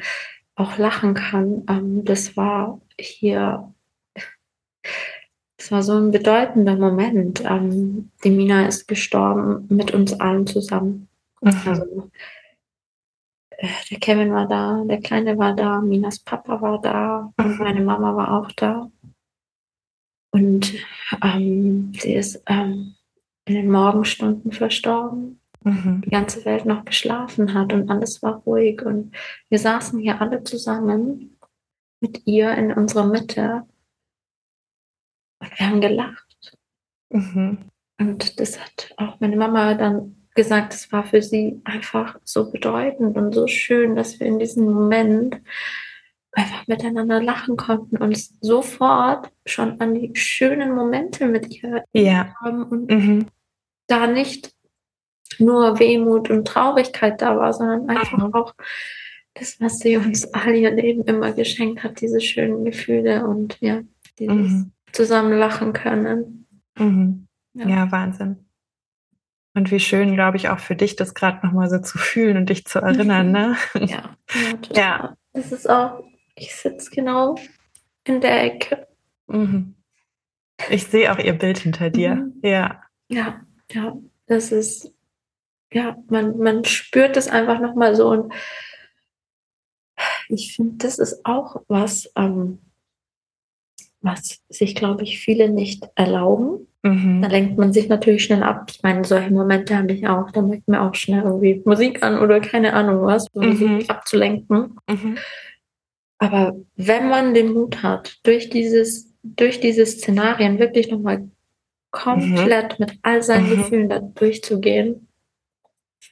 [0.55, 1.63] auch lachen kann.
[1.67, 3.74] Ähm, das war hier,
[5.62, 7.43] das war so ein bedeutender Moment.
[7.45, 11.07] Ähm, die Mina ist gestorben mit uns allen zusammen.
[11.39, 11.53] Mhm.
[11.68, 12.09] Also,
[13.51, 17.82] äh, der Kevin war da, der Kleine war da, Minas Papa war da und meine
[17.82, 18.89] Mama war auch da.
[20.32, 20.74] Und
[21.24, 22.95] ähm, sie ist ähm,
[23.45, 25.39] in den Morgenstunden verstorben.
[25.64, 26.01] Mhm.
[26.03, 28.82] Die ganze Welt noch geschlafen hat und alles war ruhig.
[28.82, 29.14] Und
[29.49, 31.38] wir saßen hier alle zusammen
[31.99, 33.68] mit ihr in unserer Mitte.
[35.42, 36.58] Und wir haben gelacht.
[37.10, 37.58] Mhm.
[38.00, 43.18] Und das hat auch meine Mama dann gesagt, es war für sie einfach so bedeutend
[43.18, 45.42] und so schön, dass wir in diesem Moment
[46.32, 52.34] einfach miteinander lachen konnten und sofort schon an die schönen Momente mit ihr Ja.
[52.39, 53.26] haben und Mhm.
[53.88, 54.54] da nicht
[55.39, 58.34] nur Wehmut und Traurigkeit da war, sondern einfach Mhm.
[58.34, 58.54] auch
[59.34, 63.82] das, was sie uns all ihr Leben immer geschenkt hat, diese schönen Gefühle und ja,
[64.18, 64.72] dieses Mhm.
[64.94, 66.48] Zusammen lachen können.
[66.78, 67.28] Mhm.
[67.54, 67.68] Ja.
[67.68, 68.46] Ja, Wahnsinn.
[69.54, 72.50] Und wie schön, glaube ich, auch für dich, das gerade nochmal so zu fühlen und
[72.50, 73.58] dich zu erinnern, ne?
[73.76, 74.58] Ja, ja.
[74.74, 75.18] Ja.
[75.34, 76.04] Das ist auch,
[76.36, 77.36] ich sitze genau
[78.06, 78.88] in der Ecke.
[79.28, 79.76] Mhm.
[80.70, 82.16] Ich sehe auch ihr Bild hinter dir.
[82.16, 82.39] Mhm.
[82.44, 82.84] Ja.
[83.10, 84.94] Ja, ja, das ist,
[85.74, 88.34] ja, man, man spürt es einfach nochmal so und
[90.30, 92.60] ich finde, das ist auch was, ähm,
[94.02, 96.68] was sich, glaube ich, viele nicht erlauben.
[96.84, 97.24] Da Mhm.
[97.30, 98.72] lenkt man sich natürlich schnell ab.
[98.72, 100.32] Ich meine, solche Momente habe ich auch.
[100.32, 103.80] Da merkt man auch schnell irgendwie Musik an oder keine Ahnung was, um Mhm.
[103.82, 104.78] sich abzulenken.
[104.89, 105.18] Mhm.
[106.18, 111.30] Aber wenn man den Mut hat, durch dieses, durch diese Szenarien wirklich nochmal
[111.91, 113.58] komplett mit all seinen Mhm.
[113.58, 115.08] Gefühlen da durchzugehen,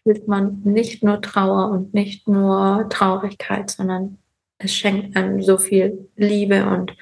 [0.03, 4.17] fühlt man nicht nur Trauer und nicht nur Traurigkeit, sondern
[4.59, 6.95] es schenkt einem so viel Liebe und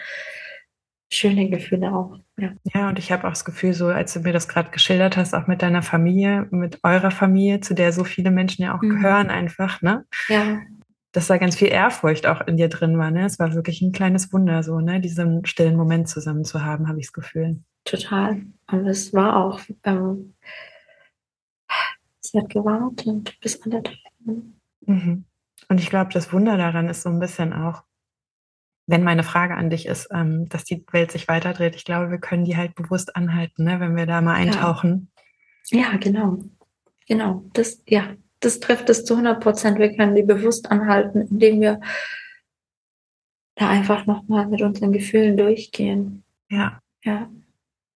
[1.12, 2.20] schöne Gefühle auch.
[2.40, 2.52] Ja.
[2.74, 5.34] Ja, und ich habe auch das Gefühl, so als du mir das gerade geschildert hast,
[5.34, 8.90] auch mit deiner Familie, mit eurer Familie, zu der so viele Menschen ja auch Mhm.
[8.90, 10.06] gehören, einfach, ne?
[10.28, 10.60] ja,
[11.14, 13.26] Dass da ganz viel Ehrfurcht auch in dir drin war, ne?
[13.26, 15.00] Es war wirklich ein kleines Wunder, so, ne?
[15.00, 17.62] Diesen stillen Moment zusammen zu haben, habe ich das Gefühl.
[17.86, 18.42] total.
[18.72, 20.36] Und es war auch, ähm,
[22.20, 24.60] sie hat gewartet bis Tränen.
[24.86, 25.26] Mhm.
[25.70, 27.84] Und ich glaube, das Wunder daran ist so ein bisschen auch,
[28.88, 31.76] wenn meine Frage an dich ist, ähm, dass die Welt sich weiterdreht.
[31.76, 33.80] Ich glaube, wir können die halt bewusst anhalten, ne?
[33.80, 35.12] wenn wir da mal eintauchen.
[35.70, 36.40] Ja, genau.
[37.08, 37.44] Genau.
[37.54, 39.78] Das, ja, das trifft es zu 100 Prozent.
[39.78, 41.82] Wir können die bewusst anhalten, indem wir
[43.56, 46.24] da einfach nochmal mit unseren Gefühlen durchgehen.
[46.50, 47.30] Ja, Ja,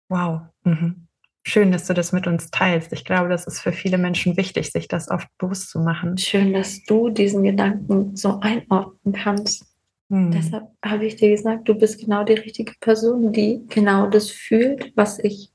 [0.09, 0.41] wow.
[0.63, 1.07] Mhm.
[1.43, 2.93] Schön, dass du das mit uns teilst.
[2.93, 6.17] Ich glaube, das ist für viele Menschen wichtig, sich das oft bewusst zu machen.
[6.17, 9.70] schön, dass du diesen Gedanken so einordnen kannst.
[10.11, 10.31] Mhm.
[10.31, 14.91] Deshalb habe ich dir gesagt, du bist genau die richtige Person, die genau das fühlt,
[14.97, 15.53] was ich,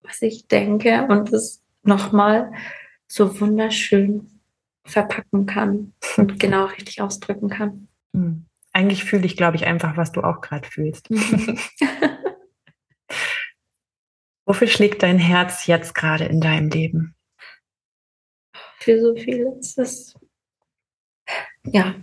[0.00, 2.50] was ich denke und es nochmal
[3.06, 4.40] so wunderschön
[4.84, 7.88] verpacken kann und genau richtig ausdrücken kann.
[8.12, 8.46] Mhm.
[8.72, 11.10] Eigentlich fühle ich, glaube ich, einfach, was du auch gerade fühlst.
[11.10, 11.58] Mhm.
[14.46, 17.14] Wofür schlägt dein Herz jetzt gerade in deinem Leben?
[18.78, 20.18] Für so vieles ist,
[21.64, 21.94] ja,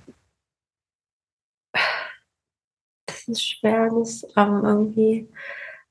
[3.07, 5.27] das ist schwer, das ähm, irgendwie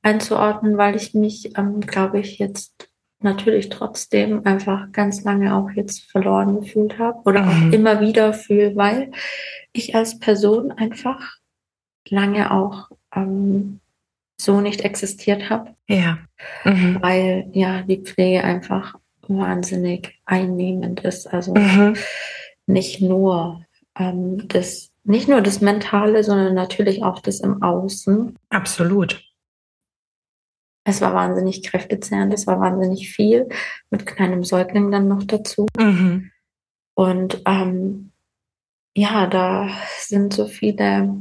[0.02, 2.88] einzuordnen, weil ich mich, ähm, glaube ich, jetzt
[3.20, 7.48] natürlich trotzdem einfach ganz lange auch jetzt verloren gefühlt habe oder Mhm.
[7.48, 9.10] auch immer wieder fühle, weil
[9.72, 11.36] ich als Person einfach
[12.08, 13.80] lange auch ähm,
[14.40, 16.18] so nicht existiert habe, Ja.
[16.64, 16.98] Mhm.
[17.00, 18.94] weil ja die Pflege einfach
[19.28, 21.26] wahnsinnig einnehmend ist.
[21.26, 21.96] Also Mhm.
[22.66, 23.64] nicht nur
[23.98, 28.36] ähm, das, nicht nur das Mentale, sondern natürlich auch das im Außen.
[28.50, 29.22] Absolut.
[30.84, 33.48] Es war wahnsinnig kräftezehrend, es war wahnsinnig viel,
[33.90, 35.66] mit kleinem Säugling dann noch dazu.
[35.78, 36.30] Mhm.
[36.94, 38.12] Und ähm,
[38.94, 41.16] ja, da sind so viele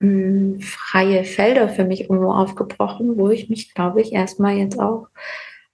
[0.00, 5.08] mh, freie Felder für mich irgendwo aufgebrochen, wo ich mich, glaube ich, erstmal jetzt auch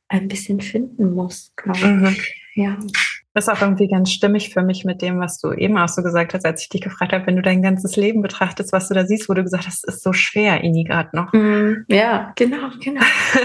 [0.08, 2.06] ein bisschen finden muss, glaube Mhm.
[2.06, 2.34] ich.
[2.54, 2.76] Ja.
[3.38, 6.02] Das ist auch irgendwie ganz stimmig für mich mit dem, was du eben auch so
[6.02, 8.94] gesagt hast, als ich dich gefragt habe, wenn du dein ganzes Leben betrachtest, was du
[8.94, 11.32] da siehst, wo du gesagt hast, ist so schwer, Ini gerade noch.
[11.32, 13.00] Mm, ja, genau, genau.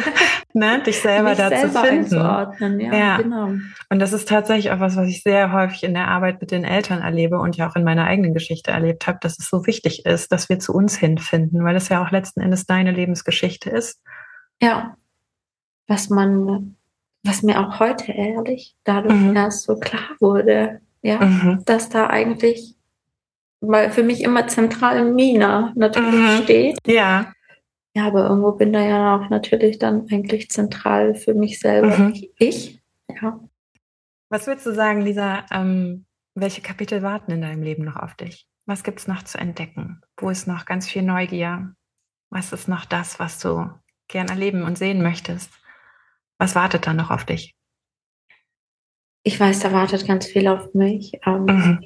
[0.53, 0.81] ne?
[0.81, 2.79] Dich selber Mich da selber zu finden.
[2.79, 3.51] Ja, ja, genau.
[3.89, 6.63] Und das ist tatsächlich auch was, was ich sehr häufig in der Arbeit mit den
[6.63, 10.07] Eltern erlebe und ja auch in meiner eigenen Geschichte erlebt habe, dass es so wichtig
[10.07, 14.01] ist, dass wir zu uns hinfinden, weil es ja auch letzten Endes deine Lebensgeschichte ist.
[14.59, 14.97] Ja.
[15.85, 16.77] Was man
[17.23, 19.35] was mir auch heute ehrlich dadurch mhm.
[19.35, 21.63] erst so klar wurde, ja, mhm.
[21.65, 22.75] dass da eigentlich,
[23.61, 26.43] weil für mich immer zentral Mina natürlich mhm.
[26.43, 26.77] steht.
[26.85, 27.33] Ja.
[27.95, 32.23] Ja, aber irgendwo bin da ja auch natürlich dann eigentlich zentral für mich selber mhm.
[32.39, 32.81] ich.
[33.21, 33.39] Ja.
[34.29, 38.47] Was würdest du sagen, Lisa, ähm, welche Kapitel warten in deinem Leben noch auf dich?
[38.65, 40.01] Was gibt es noch zu entdecken?
[40.17, 41.75] Wo ist noch ganz viel Neugier?
[42.31, 43.69] Was ist noch das, was du
[44.07, 45.51] gern erleben und sehen möchtest?
[46.43, 47.55] Was wartet da noch auf dich?
[49.23, 51.13] Ich weiß, da wartet ganz viel auf mich.
[51.25, 51.79] Ähm, mhm.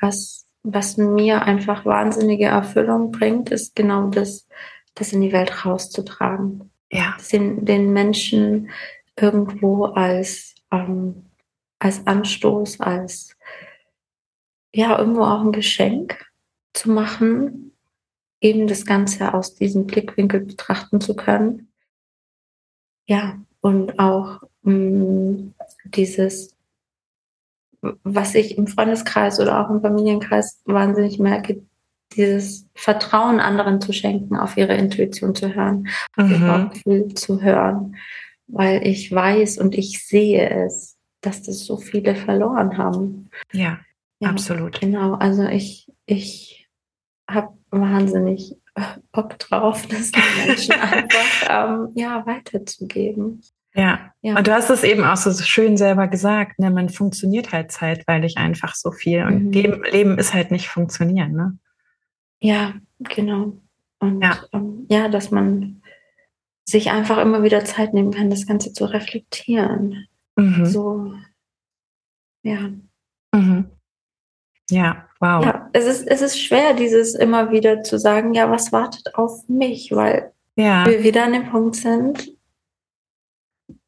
[0.00, 4.48] was, was mir einfach wahnsinnige Erfüllung bringt, ist genau das,
[4.94, 6.70] das in die Welt rauszutragen.
[6.90, 7.18] Ja.
[7.30, 8.70] Den, den Menschen
[9.14, 11.26] irgendwo als, ähm,
[11.78, 13.36] als Anstoß, als
[14.74, 16.24] ja, irgendwo auch ein Geschenk
[16.72, 17.72] zu machen,
[18.40, 21.68] eben das Ganze aus diesem Blickwinkel betrachten zu können
[23.06, 25.54] ja, und auch mh, mm,
[25.86, 26.54] dieses,
[28.02, 31.62] was ich im Freundeskreis oder auch im Familienkreis wahnsinnig merke,
[32.16, 36.46] dieses Vertrauen anderen zu schenken, auf ihre Intuition zu hören, auf ihr mhm.
[36.46, 37.96] Bauchgefühl zu hören,
[38.46, 43.30] weil ich weiß und ich sehe es, dass das so viele verloren haben.
[43.52, 43.80] Ja,
[44.20, 44.80] ja absolut.
[44.80, 46.68] Genau, also ich, ich
[47.28, 48.56] habe wahnsinnig
[49.12, 53.40] Bock drauf, das den Menschen einfach ähm, ja, weiterzugeben.
[53.74, 54.12] Ja.
[54.22, 54.36] ja.
[54.36, 56.70] und du hast es eben auch so schön selber gesagt, ne?
[56.70, 59.52] man funktioniert halt zeitweilig einfach so viel und mhm.
[59.52, 61.32] Leben, Leben ist halt nicht funktionieren.
[61.32, 61.58] Ne?
[62.40, 63.60] Ja, genau.
[63.98, 64.38] Und ja.
[64.52, 65.82] Ähm, ja, dass man
[66.64, 70.06] sich einfach immer wieder Zeit nehmen kann, das Ganze zu reflektieren.
[70.36, 70.66] Mhm.
[70.66, 71.14] So,
[72.42, 72.70] ja.
[73.32, 73.70] Mhm.
[74.70, 75.44] Ja, wow.
[75.44, 79.48] Ja, es ist, es ist schwer, dieses immer wieder zu sagen, ja, was wartet auf
[79.48, 80.86] mich, weil ja.
[80.86, 82.32] wir wieder an dem Punkt sind,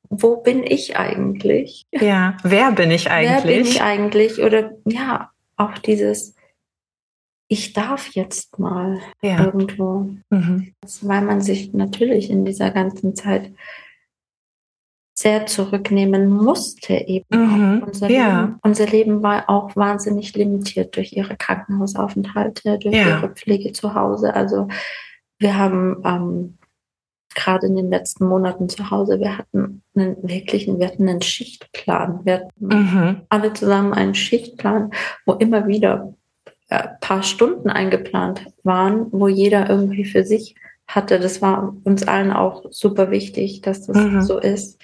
[0.09, 1.87] wo bin ich eigentlich?
[1.91, 3.45] Ja, wer bin ich eigentlich?
[3.45, 4.43] Wer bin ich eigentlich?
[4.43, 6.35] Oder ja, auch dieses,
[7.49, 9.45] ich darf jetzt mal ja.
[9.45, 10.09] irgendwo.
[10.31, 10.75] Mhm.
[11.03, 13.53] Weil man sich natürlich in dieser ganzen Zeit
[15.19, 17.25] sehr zurücknehmen musste eben.
[17.31, 18.43] Mhm, unser, ja.
[18.43, 23.09] Leben, unser Leben war auch wahnsinnig limitiert durch ihre Krankenhausaufenthalte, durch ja.
[23.09, 24.35] ihre Pflege zu Hause.
[24.35, 24.69] Also
[25.39, 26.59] wir haben ähm,
[27.35, 32.21] gerade in den letzten Monaten zu Hause, wir hatten einen wirklichen, wir hatten einen Schichtplan.
[32.25, 33.21] Wir hatten mhm.
[33.31, 34.91] alle zusammen einen Schichtplan,
[35.25, 36.13] wo immer wieder
[36.69, 40.57] ein äh, paar Stunden eingeplant waren, wo jeder irgendwie für sich
[40.87, 41.19] hatte.
[41.19, 44.21] Das war uns allen auch super wichtig, dass das mhm.
[44.21, 44.79] so ist.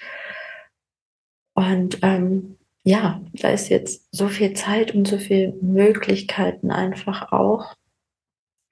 [1.53, 7.75] Und ähm, ja, da ist jetzt so viel Zeit und so viel Möglichkeiten einfach auch,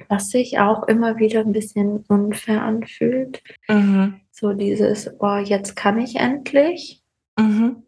[0.10, 3.42] was sich auch immer wieder ein bisschen unfair anfühlt.
[3.70, 4.20] Mhm.
[4.32, 7.02] So dieses, oh, jetzt kann ich endlich.
[7.38, 7.84] Mhm.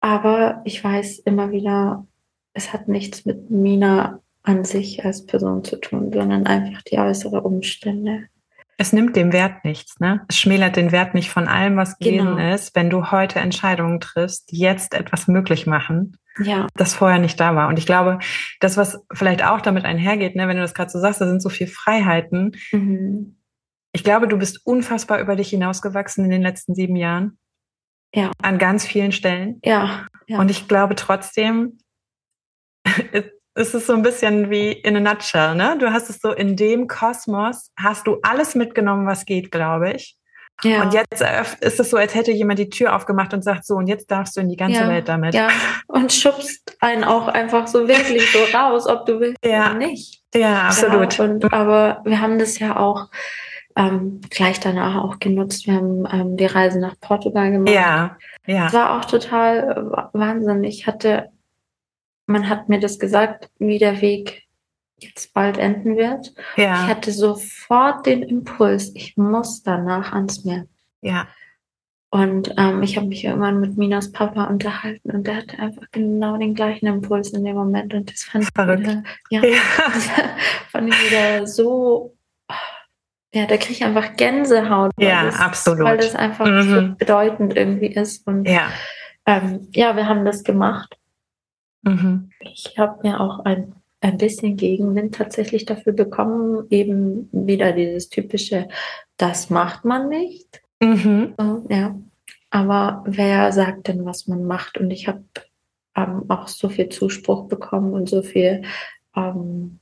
[0.00, 2.06] Aber ich weiß immer wieder,
[2.52, 7.40] es hat nichts mit Mina an sich als Person zu tun, sondern einfach die äußeren
[7.40, 8.28] Umstände.
[8.78, 10.24] Es nimmt dem Wert nichts, ne?
[10.28, 12.54] Es schmälert den Wert nicht von allem, was gewesen genau.
[12.54, 16.66] ist, wenn du heute Entscheidungen triffst, die jetzt etwas möglich machen, ja.
[16.74, 17.68] das vorher nicht da war.
[17.68, 18.18] Und ich glaube,
[18.60, 21.40] das, was vielleicht auch damit einhergeht, ne, wenn du das gerade so sagst, da sind
[21.40, 22.52] so viele Freiheiten.
[22.72, 23.38] Mhm.
[23.92, 27.38] Ich glaube, du bist unfassbar über dich hinausgewachsen in den letzten sieben Jahren.
[28.14, 28.30] Ja.
[28.42, 29.58] An ganz vielen Stellen.
[29.64, 30.06] Ja.
[30.26, 30.38] ja.
[30.38, 31.78] Und ich glaube trotzdem,
[33.56, 35.76] es ist so ein bisschen wie in a nutshell, ne?
[35.78, 40.16] Du hast es so in dem Kosmos, hast du alles mitgenommen, was geht, glaube ich.
[40.62, 40.82] Ja.
[40.82, 41.22] Und jetzt
[41.60, 44.36] ist es so, als hätte jemand die Tür aufgemacht und sagt so, und jetzt darfst
[44.36, 45.34] du in die ganze ja, Welt damit.
[45.34, 45.48] Ja,
[45.86, 49.70] und schubst einen auch einfach so wirklich so raus, ob du willst ja.
[49.70, 50.22] oder nicht.
[50.34, 51.18] Ja, absolut.
[51.18, 53.08] Ja, und, aber wir haben das ja auch
[53.76, 55.66] ähm, gleich danach auch genutzt.
[55.66, 57.74] Wir haben ähm, die Reise nach Portugal gemacht.
[57.74, 58.66] Ja, ja.
[58.66, 60.64] Es war auch total äh, Wahnsinn.
[60.64, 61.30] Ich hatte
[62.26, 64.44] man hat mir das gesagt, wie der Weg
[64.98, 66.32] jetzt bald enden wird.
[66.56, 66.84] Ja.
[66.84, 70.66] Ich hatte sofort den Impuls, ich muss danach ans Meer.
[71.02, 71.28] Ja.
[72.10, 76.38] Und ähm, ich habe mich irgendwann mit Minas Papa unterhalten und der hatte einfach genau
[76.38, 78.82] den gleichen Impuls in dem Moment und das fand Verrückt.
[78.82, 79.58] ich wieder, ja, ja.
[80.70, 82.16] fand ich wieder so,
[83.34, 84.92] ja, da kriege ich einfach Gänsehaut.
[84.98, 85.84] Ja, das, absolut.
[85.84, 86.74] Weil das einfach mhm.
[86.74, 88.70] so bedeutend irgendwie ist und ja
[89.26, 90.96] ähm, ja, wir haben das gemacht.
[91.86, 92.30] Mhm.
[92.40, 96.66] Ich habe mir auch ein, ein bisschen Gegenwind tatsächlich dafür bekommen.
[96.70, 98.68] Eben wieder dieses typische,
[99.16, 100.62] das macht man nicht.
[100.80, 101.34] Mhm.
[101.38, 101.96] So, ja.
[102.50, 104.78] Aber wer sagt denn, was man macht?
[104.78, 105.24] Und ich habe
[105.96, 108.62] ähm, auch so viel Zuspruch bekommen und so viel
[109.14, 109.78] ähm,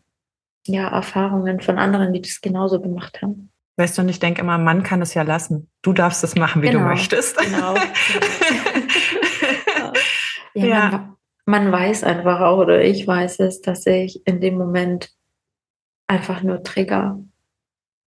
[0.67, 3.51] ja, Erfahrungen von anderen, die das genauso gemacht haben.
[3.77, 5.69] Weißt du, und ich denke immer, man kann es ja lassen.
[5.83, 7.37] Du darfst es machen, wie genau, du möchtest.
[7.39, 7.75] Genau.
[10.55, 10.91] ja, ja.
[10.91, 11.17] Man,
[11.47, 15.11] man, weiß einfach auch, oder ich weiß es, dass ich in dem Moment
[16.07, 17.19] einfach nur trigger.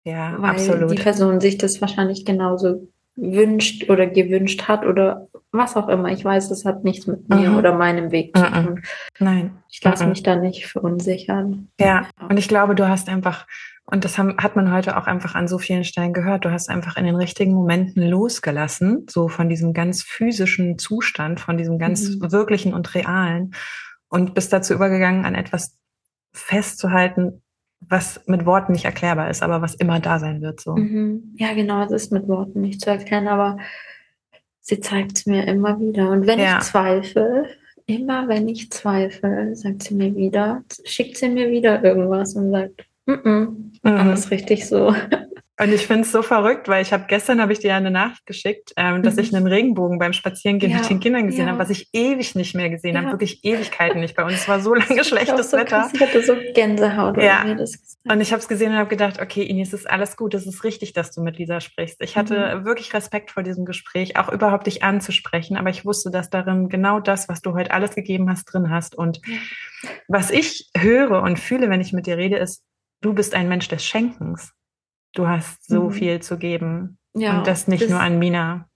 [0.04, 0.90] Ja, weil absolut.
[0.90, 6.10] die Person sich das wahrscheinlich genauso wünscht oder gewünscht hat oder was auch immer.
[6.10, 7.58] Ich weiß, es hat nichts mit mir mhm.
[7.58, 8.66] oder meinem Weg zu mhm.
[8.66, 8.82] tun.
[9.18, 9.58] Nein.
[9.70, 10.10] Ich lasse mhm.
[10.10, 11.68] mich da nicht verunsichern.
[11.78, 11.86] Ja.
[11.86, 13.46] ja, und ich glaube, du hast einfach,
[13.92, 16.70] und das haben, hat man heute auch einfach an so vielen Stellen gehört, du hast
[16.70, 22.08] einfach in den richtigen Momenten losgelassen, so von diesem ganz physischen Zustand, von diesem ganz
[22.08, 22.32] mhm.
[22.32, 23.54] wirklichen und realen
[24.08, 25.76] und bist dazu übergegangen, an etwas
[26.32, 27.42] festzuhalten,
[27.80, 30.60] was mit Worten nicht erklärbar ist, aber was immer da sein wird.
[30.60, 30.74] So.
[30.74, 31.34] Mhm.
[31.36, 33.58] Ja, genau, es ist mit Worten nicht zu erklären, aber
[34.60, 36.08] sie zeigt es mir immer wieder.
[36.08, 36.56] Und wenn ja.
[36.56, 37.46] ich zweifle,
[37.84, 42.86] immer wenn ich zweifle, sagt sie mir wieder, schickt sie mir wieder irgendwas und sagt,
[43.06, 43.72] mhm.
[43.82, 44.94] alles richtig so.
[45.60, 48.26] Und ich finde es so verrückt, weil ich habe gestern habe ich dir eine Nachricht
[48.26, 49.20] geschickt, ähm, dass mhm.
[49.20, 50.78] ich einen Regenbogen beim Spazierengehen ja.
[50.78, 51.52] mit den Kindern gesehen ja.
[51.52, 53.02] habe, was ich ewig nicht mehr gesehen ja.
[53.02, 54.16] habe, wirklich Ewigkeiten nicht.
[54.16, 55.90] Bei uns war so lange schlechtes so Wetter.
[55.92, 57.16] Ich hatte so Gänsehaut.
[57.22, 57.44] Ja.
[57.44, 60.64] Und ich habe es gesehen und habe gedacht, okay, Ines, ist alles gut, es ist
[60.64, 62.00] richtig, dass du mit Lisa sprichst.
[62.00, 62.64] Ich hatte mhm.
[62.64, 66.98] wirklich Respekt vor diesem Gespräch, auch überhaupt dich anzusprechen, aber ich wusste, dass darin genau
[66.98, 68.96] das, was du heute alles gegeben hast, drin hast.
[68.96, 69.20] Und
[70.08, 72.64] was ich höre und fühle, wenn ich mit dir rede, ist,
[73.02, 74.52] du bist ein Mensch des Schenkens.
[75.12, 75.92] Du hast so mhm.
[75.92, 76.98] viel zu geben.
[77.14, 78.68] Ja, und das nicht das, nur an Mina.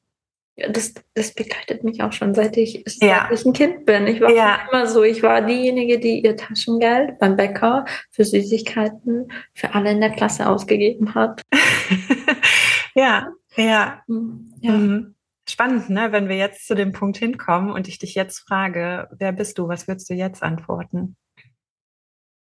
[0.56, 3.26] Ja, das, das begleitet mich auch schon, seit ich, ja.
[3.28, 4.06] seit ich ein Kind bin.
[4.06, 4.58] Ich war ja.
[4.70, 10.00] immer so, ich war diejenige, die ihr Taschengeld beim Bäcker für Süßigkeiten für alle in
[10.00, 11.42] der Klasse ausgegeben hat.
[12.94, 14.02] ja, ja.
[14.06, 14.52] Mhm.
[14.60, 14.72] ja.
[14.72, 15.14] Mhm.
[15.48, 16.10] Spannend, ne?
[16.10, 19.68] Wenn wir jetzt zu dem Punkt hinkommen und ich dich jetzt frage, wer bist du?
[19.68, 21.16] Was würdest du jetzt antworten?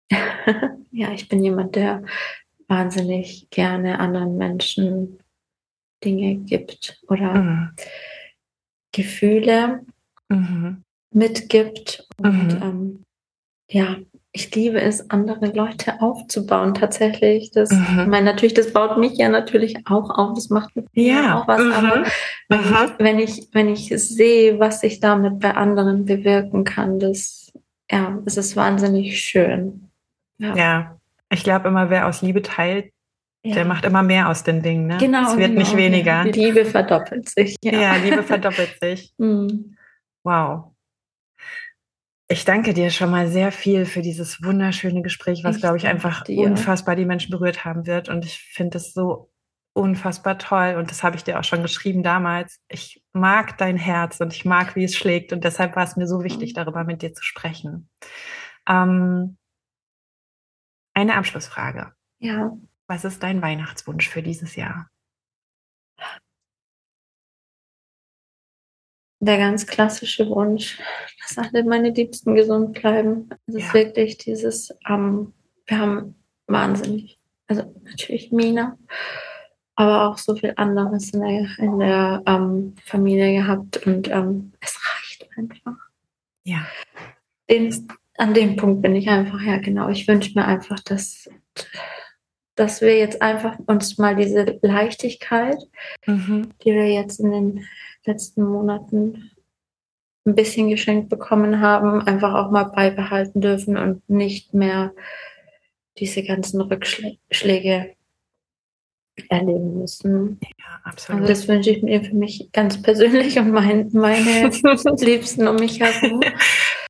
[0.92, 2.04] ja, ich bin jemand, der
[2.68, 5.20] wahnsinnig gerne anderen Menschen
[6.04, 7.70] Dinge gibt oder mhm.
[8.92, 9.82] Gefühle
[10.30, 10.84] mhm.
[11.12, 12.08] mitgibt.
[12.18, 12.62] Und mhm.
[12.62, 13.04] ähm,
[13.70, 13.98] ja,
[14.32, 16.74] ich liebe es, andere Leute aufzubauen.
[16.74, 18.02] Tatsächlich, das, mhm.
[18.02, 20.36] ich meine, natürlich, das baut mich ja natürlich auch auf.
[20.36, 21.40] Das macht mir ja.
[21.40, 21.62] auch was.
[21.62, 21.72] Mhm.
[21.72, 27.00] Aber wenn ich, wenn ich, wenn ich sehe, was ich damit bei anderen bewirken kann,
[27.00, 27.52] das,
[27.90, 29.87] ja, das ist wahnsinnig schön.
[30.38, 30.56] Ja.
[30.56, 31.00] ja.
[31.30, 32.92] Ich glaube immer, wer aus Liebe teilt,
[33.44, 33.56] ja.
[33.56, 34.88] der macht immer mehr aus den Dingen.
[34.88, 34.98] Ne?
[34.98, 35.32] Genau.
[35.32, 36.24] Es wird genau, nicht weniger.
[36.26, 36.32] Ja.
[36.32, 37.56] Liebe verdoppelt sich.
[37.64, 39.14] Ja, ja Liebe verdoppelt sich.
[39.18, 39.76] Mhm.
[40.24, 40.74] Wow.
[42.30, 46.26] Ich danke dir schon mal sehr viel für dieses wunderschöne Gespräch, was, glaube ich, einfach
[46.26, 46.46] dir.
[46.46, 48.10] unfassbar die Menschen berührt haben wird.
[48.10, 49.32] Und ich finde es so
[49.72, 50.76] unfassbar toll.
[50.78, 52.60] Und das habe ich dir auch schon geschrieben damals.
[52.68, 55.32] Ich mag dein Herz und ich mag, wie es schlägt.
[55.32, 57.90] Und deshalb war es mir so wichtig, darüber mit dir zu sprechen.
[58.68, 59.38] Ähm,
[60.98, 61.94] eine Abschlussfrage.
[62.18, 62.58] Ja.
[62.88, 64.90] Was ist dein Weihnachtswunsch für dieses Jahr?
[69.20, 70.80] Der ganz klassische Wunsch,
[71.22, 73.30] dass alle meine Liebsten gesund bleiben.
[73.46, 73.60] Es ja.
[73.60, 75.34] ist wirklich dieses, ähm,
[75.68, 78.78] wir haben wahnsinnig, also natürlich Mina,
[79.76, 84.80] aber auch so viel anderes in der, in der ähm, Familie gehabt und ähm, es
[84.84, 85.78] reicht einfach.
[86.44, 86.66] Ja.
[87.50, 87.88] Den,
[88.18, 91.30] an dem Punkt bin ich einfach, ja genau, ich wünsche mir einfach, dass,
[92.56, 95.58] dass wir jetzt einfach uns mal diese Leichtigkeit,
[96.06, 96.50] mhm.
[96.64, 97.66] die wir jetzt in den
[98.06, 99.32] letzten Monaten
[100.26, 104.94] ein bisschen geschenkt bekommen haben, einfach auch mal beibehalten dürfen und nicht mehr
[106.00, 107.96] diese ganzen Rückschläge
[109.30, 110.40] erleben müssen.
[110.60, 111.22] Ja, absolut.
[111.22, 114.50] Also das wünsche ich mir für mich ganz persönlich und mein, meine
[115.00, 116.22] Liebsten um mich herum.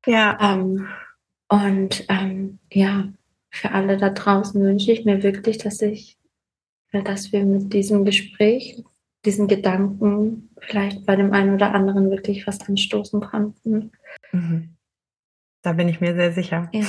[0.06, 0.38] Ja.
[0.42, 0.88] Ähm,
[1.50, 3.08] und ähm, ja,
[3.50, 6.18] für alle da draußen wünsche ich mir wirklich, dass ich,
[6.92, 8.84] dass wir mit diesem Gespräch,
[9.26, 13.92] diesen Gedanken vielleicht bei dem einen oder anderen wirklich was anstoßen konnten.
[14.32, 14.76] Mhm.
[15.64, 16.70] Da bin ich mir sehr sicher.
[16.72, 16.86] Ja,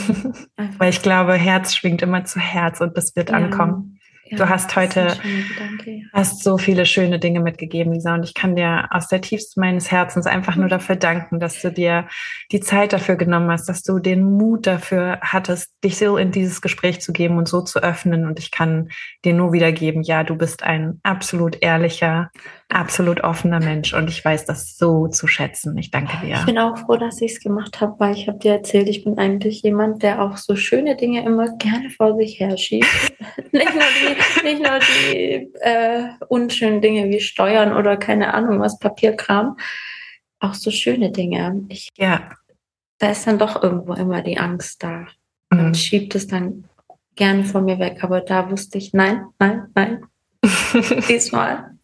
[0.78, 3.36] Weil ich glaube, Herz schwingt immer zu Herz und das wird ja.
[3.36, 3.97] ankommen.
[4.30, 8.56] Ja, du hast heute Gedanke, hast so viele schöne Dinge mitgegeben, Lisa, und ich kann
[8.56, 10.70] dir aus der tiefsten meines Herzens einfach nur mhm.
[10.70, 12.08] dafür danken, dass du dir
[12.52, 16.60] die Zeit dafür genommen hast, dass du den Mut dafür hattest, dich so in dieses
[16.60, 18.26] Gespräch zu geben und so zu öffnen.
[18.26, 18.90] Und ich kann
[19.24, 22.30] dir nur wiedergeben, ja, du bist ein absolut ehrlicher,
[22.68, 25.76] absolut offener Mensch und ich weiß das so zu schätzen.
[25.78, 26.36] Ich danke dir.
[26.36, 29.04] Ich bin auch froh, dass ich es gemacht habe, weil ich habe dir erzählt, ich
[29.04, 32.86] bin eigentlich jemand, der auch so schöne Dinge immer gerne vor sich her schiebt.
[33.52, 38.78] nicht nur die, nicht nur die äh, unschönen Dinge wie Steuern oder keine Ahnung was,
[38.78, 39.56] Papierkram.
[40.40, 41.64] Auch so schöne Dinge.
[41.68, 42.30] Ich, ja.
[42.98, 45.06] Da ist dann doch irgendwo immer die Angst da.
[45.50, 45.74] Man mhm.
[45.74, 46.64] schiebt es dann
[47.16, 47.98] gerne von mir weg.
[48.02, 50.04] Aber da wusste ich, nein, nein, nein.
[51.08, 51.78] Diesmal.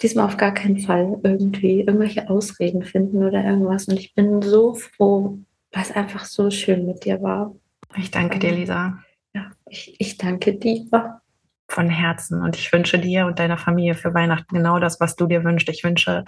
[0.00, 3.86] Diesmal auf gar keinen Fall irgendwie irgendwelche Ausreden finden oder irgendwas.
[3.86, 5.38] Und ich bin so froh,
[5.72, 7.54] weil es einfach so schön mit dir war.
[7.96, 8.98] Ich danke dir, Lisa.
[9.34, 11.20] Ja, ich, ich danke dir.
[11.68, 12.42] Von Herzen.
[12.42, 15.68] Und ich wünsche dir und deiner Familie für Weihnachten genau das, was du dir wünschst.
[15.70, 16.24] Ich wünsche,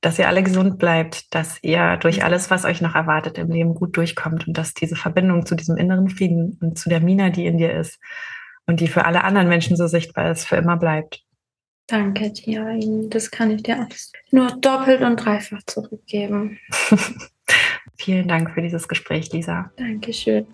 [0.00, 3.74] dass ihr alle gesund bleibt, dass ihr durch alles, was euch noch erwartet im Leben,
[3.74, 7.46] gut durchkommt und dass diese Verbindung zu diesem inneren Frieden und zu der Mina, die
[7.46, 7.98] in dir ist
[8.66, 11.25] und die für alle anderen Menschen so sichtbar ist, für immer bleibt.
[11.86, 12.78] Danke dir,
[13.08, 16.58] das kann ich dir alles nur doppelt und dreifach zurückgeben.
[17.96, 19.70] Vielen Dank für dieses Gespräch, Lisa.
[19.76, 20.46] Dankeschön.